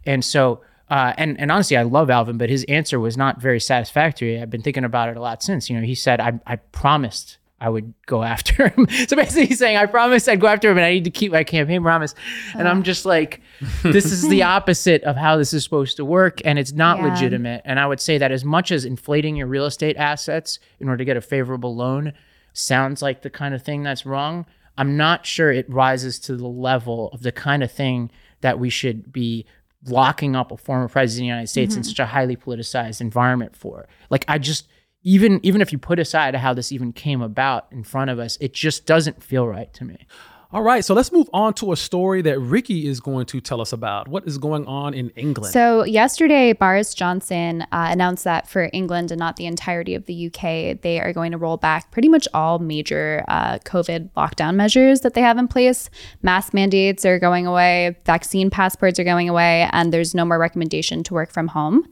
[0.06, 3.60] And so, uh, and and honestly, I love Alvin, but his answer was not very
[3.60, 4.42] satisfactory.
[4.42, 5.70] I've been thinking about it a lot since.
[5.70, 8.88] You know, he said, "I I promised I would go after him.
[9.08, 11.32] so basically, he's saying, I promised I'd go after him and I need to keep
[11.32, 12.14] my campaign promise.
[12.54, 13.42] And I'm just like,
[13.84, 16.42] this is the opposite of how this is supposed to work.
[16.44, 17.08] And it's not yeah.
[17.08, 17.62] legitimate.
[17.64, 20.98] And I would say that as much as inflating your real estate assets in order
[20.98, 22.14] to get a favorable loan
[22.56, 24.46] sounds like the kind of thing that's wrong,
[24.78, 28.70] I'm not sure it rises to the level of the kind of thing that we
[28.70, 29.46] should be
[29.88, 31.80] locking up a former president of the United States mm-hmm.
[31.80, 33.88] in such a highly politicized environment for.
[34.10, 34.68] Like, I just
[35.04, 38.38] even even if you put aside how this even came about in front of us,
[38.42, 40.08] it just doesn't feel right to me.
[40.56, 43.60] All right, so let's move on to a story that Rikki is going to tell
[43.60, 44.08] us about.
[44.08, 45.52] What is going on in England?
[45.52, 50.28] So, yesterday, Boris Johnson uh, announced that for England and not the entirety of the
[50.28, 55.02] UK, they are going to roll back pretty much all major uh, COVID lockdown measures
[55.02, 55.90] that they have in place.
[56.22, 61.04] Mask mandates are going away, vaccine passports are going away, and there's no more recommendation
[61.04, 61.86] to work from home.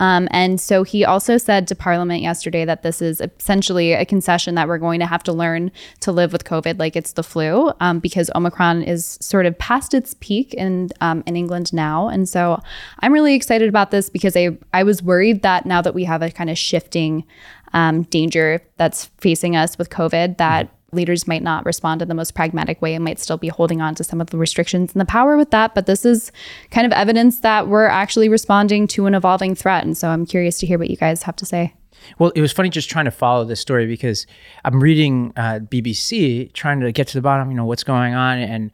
[0.00, 4.56] Um, and so, he also said to Parliament yesterday that this is essentially a concession
[4.56, 7.70] that we're going to have to learn to live with COVID like it's the flu.
[7.78, 12.28] Um, because Omicron is sort of past its peak in um, in England now, and
[12.28, 12.60] so
[13.00, 16.22] I'm really excited about this because I I was worried that now that we have
[16.22, 17.24] a kind of shifting
[17.72, 22.34] um, danger that's facing us with COVID, that leaders might not respond in the most
[22.34, 25.06] pragmatic way and might still be holding on to some of the restrictions and the
[25.06, 25.74] power with that.
[25.74, 26.32] But this is
[26.70, 29.84] kind of evidence that we're actually responding to an evolving threat.
[29.84, 31.74] And so I'm curious to hear what you guys have to say.
[32.18, 34.26] Well, it was funny just trying to follow this story because
[34.64, 38.38] I'm reading uh, BBC, trying to get to the bottom, you know, what's going on.
[38.38, 38.70] And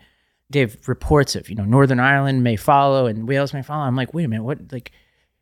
[0.51, 3.85] they have reports of, you know, Northern Ireland may follow and Wales may follow.
[3.85, 4.73] I'm like, wait a minute, what?
[4.73, 4.93] Like,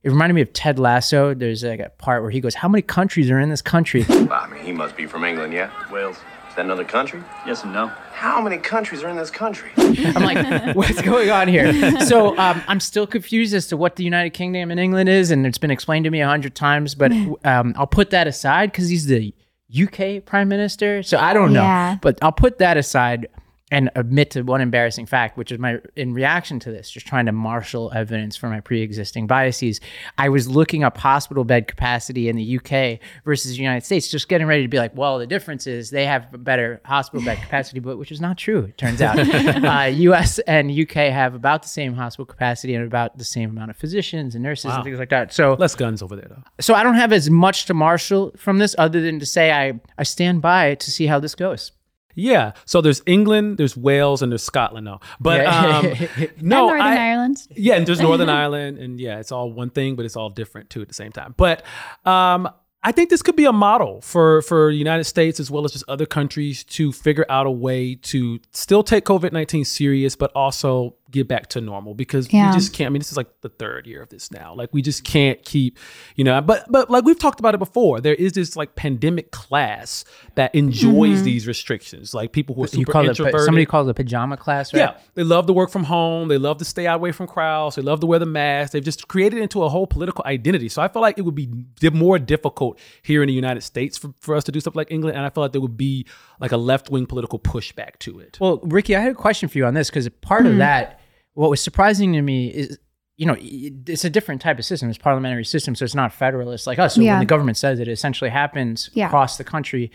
[0.03, 1.35] it reminded me of Ted Lasso.
[1.35, 4.05] There's like a part where he goes, How many countries are in this country?
[4.09, 5.71] Well, I mean, he must be from England, yeah?
[5.93, 6.17] Wales.
[6.53, 7.23] Is that another country?
[7.47, 7.87] Yes and no.
[8.13, 9.71] How many countries are in this country?
[9.79, 11.99] I'm like, what's going on here?
[12.03, 15.47] So um, I'm still confused as to what the United Kingdom and England is, and
[15.47, 16.95] it's been explained to me a hundred times.
[16.95, 17.11] But
[17.47, 19.33] um, I'll put that aside because he's the
[19.75, 21.63] UK Prime Minister, so I don't know.
[21.63, 21.97] Yeah.
[22.03, 23.29] But I'll put that aside
[23.73, 27.25] and admit to one embarrassing fact, which is my in reaction to this, just trying
[27.25, 29.81] to marshal evidence for my pre-existing biases.
[30.19, 34.29] I was looking up hospital bed capacity in the UK versus the United States, just
[34.29, 37.81] getting ready to be like, well, the difference is they have better hospital bed capacity,
[37.81, 38.65] but which is not true.
[38.65, 39.19] It turns out,
[39.65, 43.71] uh, US and UK have about the same hospital capacity and about the same amount
[43.71, 44.77] of physicians and nurses wow.
[44.77, 45.33] and things like that.
[45.33, 46.43] So less guns over there, though.
[46.61, 49.81] So I don't have as much to marshal from this, other than to say I
[49.97, 51.73] I stand by to see how this goes.
[52.15, 52.53] Yeah.
[52.65, 55.01] So there's England, there's Wales, and there's Scotland now.
[55.21, 55.91] But um, no,
[56.21, 57.47] and Northern I, Ireland.
[57.51, 60.71] Yeah, and there's Northern Ireland, and yeah, it's all one thing, but it's all different
[60.71, 61.35] too at the same time.
[61.37, 61.65] But
[62.05, 62.49] um,
[62.85, 65.73] I think this could be a model for for the United States as well as
[65.73, 70.33] just other countries to figure out a way to still take COVID nineteen serious, but
[70.35, 72.51] also get back to normal because yeah.
[72.51, 72.89] we just can't.
[72.89, 74.55] I mean, this is like the third year of this now.
[74.55, 75.79] Like we just can't keep,
[76.17, 76.41] you know.
[76.41, 80.05] But but like we've talked about it before, there is this like pandemic class
[80.35, 81.25] that enjoys mm-hmm.
[81.25, 82.15] these restrictions.
[82.15, 83.41] Like people who are super you call introverted.
[83.41, 84.81] It, somebody calls it pajama class, right?
[84.81, 86.29] Yeah, they love to work from home.
[86.29, 87.77] They love to stay away from crowds.
[87.77, 88.73] They love to wear the mask.
[88.73, 90.69] They've just created into a whole political identity.
[90.69, 91.49] So I feel like it would be
[91.93, 95.17] more difficult here in the United States for, for us to do stuff like England,
[95.17, 96.07] and I feel like there would be
[96.41, 98.39] like a left wing political pushback to it.
[98.41, 100.53] Well, Rikki, I had a question for you on this because part mm-hmm.
[100.53, 101.01] of that
[101.35, 102.79] what was surprising to me is
[103.17, 106.67] you know it's a different type of system it's parliamentary system so it's not federalist
[106.67, 107.13] like us so yeah.
[107.13, 109.07] when the government says it, it essentially happens yeah.
[109.07, 109.91] across the country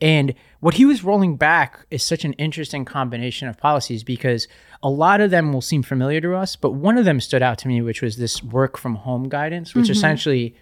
[0.00, 4.46] and what he was rolling back is such an interesting combination of policies because
[4.80, 7.58] a lot of them will seem familiar to us but one of them stood out
[7.58, 9.92] to me which was this work from home guidance which mm-hmm.
[9.92, 10.54] essentially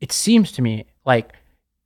[0.00, 1.34] it seems to me like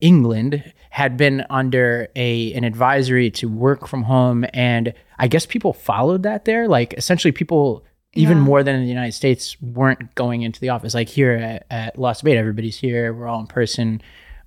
[0.01, 5.73] England had been under a an advisory to work from home and I guess people
[5.73, 7.85] followed that there like essentially people
[8.15, 8.45] even yeah.
[8.45, 11.99] more than in the United States weren't going into the office like here at, at
[11.99, 14.01] Lost Debate everybody's here we're all in person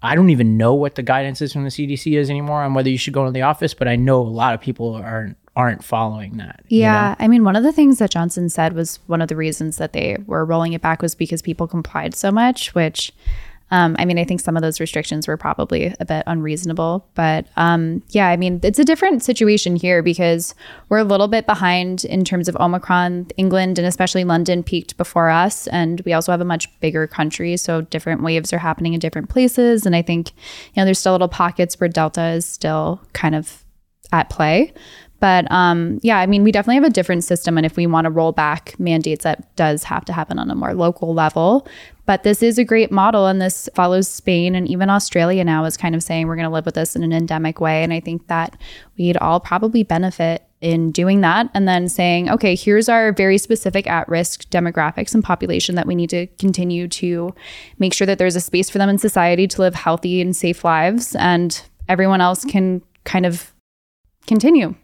[0.03, 2.89] I don't even know what the guidance is from the CDC is anymore on whether
[2.89, 5.83] you should go into the office but I know a lot of people aren't aren't
[5.83, 6.63] following that.
[6.69, 7.09] Yeah.
[7.09, 7.15] You know?
[7.19, 9.91] I mean, one of the things that Johnson said was one of the reasons that
[9.91, 13.11] they were rolling it back was because people complied so much, which
[13.71, 17.47] um, I mean, I think some of those restrictions were probably a bit unreasonable, but
[17.55, 20.53] um, yeah, I mean, it's a different situation here because
[20.89, 23.27] we're a little bit behind in terms of Omicron.
[23.37, 27.57] England and especially London peaked before us, and we also have a much bigger country,
[27.57, 29.85] so different waves are happening in different places.
[29.85, 30.31] And I think,
[30.73, 33.63] you know, there's still little pockets where Delta is still kind of
[34.11, 34.73] at play.
[35.21, 37.55] But um, yeah, I mean, we definitely have a different system.
[37.55, 40.55] And if we want to roll back mandates, that does have to happen on a
[40.55, 41.67] more local level.
[42.11, 45.77] But this is a great model, and this follows Spain and even Australia now is
[45.77, 47.85] kind of saying we're going to live with this in an endemic way.
[47.85, 48.57] And I think that
[48.97, 53.89] we'd all probably benefit in doing that and then saying, okay, here's our very specific
[53.89, 57.33] at risk demographics and population that we need to continue to
[57.79, 60.65] make sure that there's a space for them in society to live healthy and safe
[60.65, 61.15] lives.
[61.15, 63.53] And everyone else can kind of
[64.27, 64.75] continue,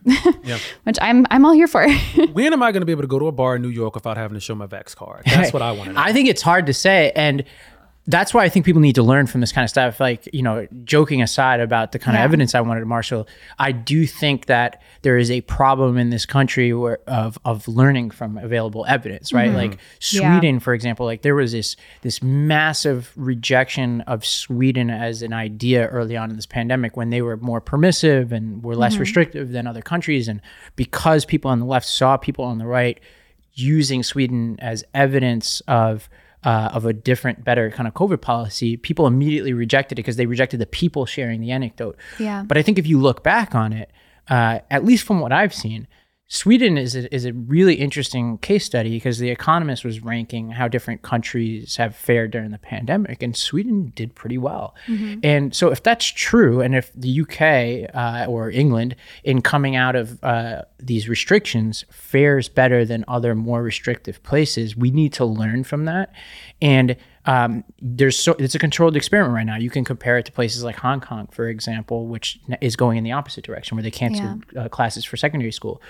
[0.44, 0.60] yeah.
[0.84, 1.88] which I'm I'm all here for.
[2.34, 3.96] when am I going to be able to go to a bar in New York
[3.96, 5.24] without having to show my Vax card?
[5.26, 6.02] That's what I want to know.
[6.02, 7.44] I think it's hard to say, and
[8.10, 10.00] that's why I think people need to learn from this kind of stuff.
[10.00, 12.22] Like, you know, joking aside about the kind yeah.
[12.22, 13.28] of evidence I wanted to marshal,
[13.60, 18.12] I do think that there is a problem in this country where of of learning
[18.12, 19.50] from available evidence, right?
[19.50, 19.58] Mm-hmm.
[19.58, 20.60] Like Sweden, yeah.
[20.60, 26.16] for example, like there was this this massive rejection of Sweden as an idea early
[26.16, 29.02] on in this pandemic when they were more permissive and were less mm-hmm.
[29.02, 30.30] restrictive than other countries.
[30.30, 30.40] And
[30.78, 33.02] because people on the left saw people on the right
[33.54, 36.08] using Sweden as evidence of
[36.44, 40.26] uh, of a different, better kind of COVID policy, people immediately rejected it because they
[40.26, 41.98] rejected the people sharing the anecdote.
[42.20, 42.44] Yeah.
[42.48, 43.92] But I think if you look back on it,
[44.30, 45.88] uh, at least from what I've seen,
[46.30, 50.68] Sweden is a, is a really interesting case study because the Economist was ranking how
[50.68, 54.76] different countries have fared during the pandemic, and Sweden did pretty well.
[54.88, 55.22] Mm-hmm.
[55.24, 59.96] And so, if that's true, and if the UK uh, or England, in coming out
[59.96, 65.64] of uh, these restrictions, fares better than other more restrictive places, we need to learn
[65.64, 66.12] from that.
[66.62, 66.98] And
[67.28, 69.58] um, there's so it's a controlled experiment right now.
[69.58, 73.04] You can compare it to places like Hong Kong, for example, which is going in
[73.04, 74.64] the opposite direction, where they cancel yeah.
[74.64, 75.82] uh, classes for secondary school.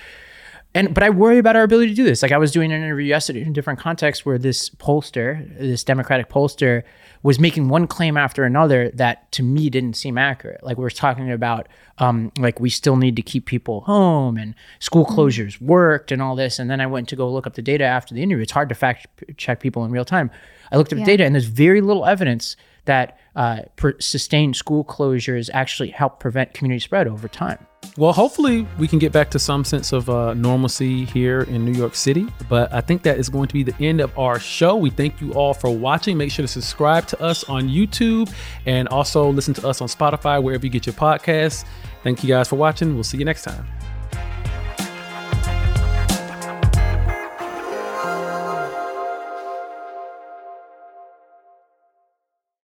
[0.73, 2.21] And but I worry about our ability to do this.
[2.21, 5.83] Like I was doing an interview yesterday in a different context where this pollster, this
[5.83, 6.83] Democratic pollster,
[7.23, 10.63] was making one claim after another that to me didn't seem accurate.
[10.63, 11.67] Like we were talking about,
[11.99, 15.19] um, like we still need to keep people home and school mm-hmm.
[15.19, 16.59] closures worked and all this.
[16.59, 18.43] And then I went to go look up the data after the interview.
[18.43, 19.07] It's hard to fact
[19.38, 20.31] check people in real time.
[20.72, 21.05] I looked up yeah.
[21.05, 22.55] the data and there's very little evidence
[22.86, 27.59] that uh, per- sustained school closures actually help prevent community spread over time.
[27.95, 31.74] Well, hopefully we can get back to some sense of uh, normalcy here in New
[31.74, 32.28] York City.
[32.49, 34.76] But I think that is going to be the end of our show.
[34.76, 36.18] We thank you all for watching.
[36.18, 38.32] Make sure to subscribe to us on YouTube
[38.65, 41.65] and also listen to us on Spotify, wherever you get your podcasts.
[42.03, 42.93] Thank you guys for watching.
[42.93, 43.76] We'll see you next time.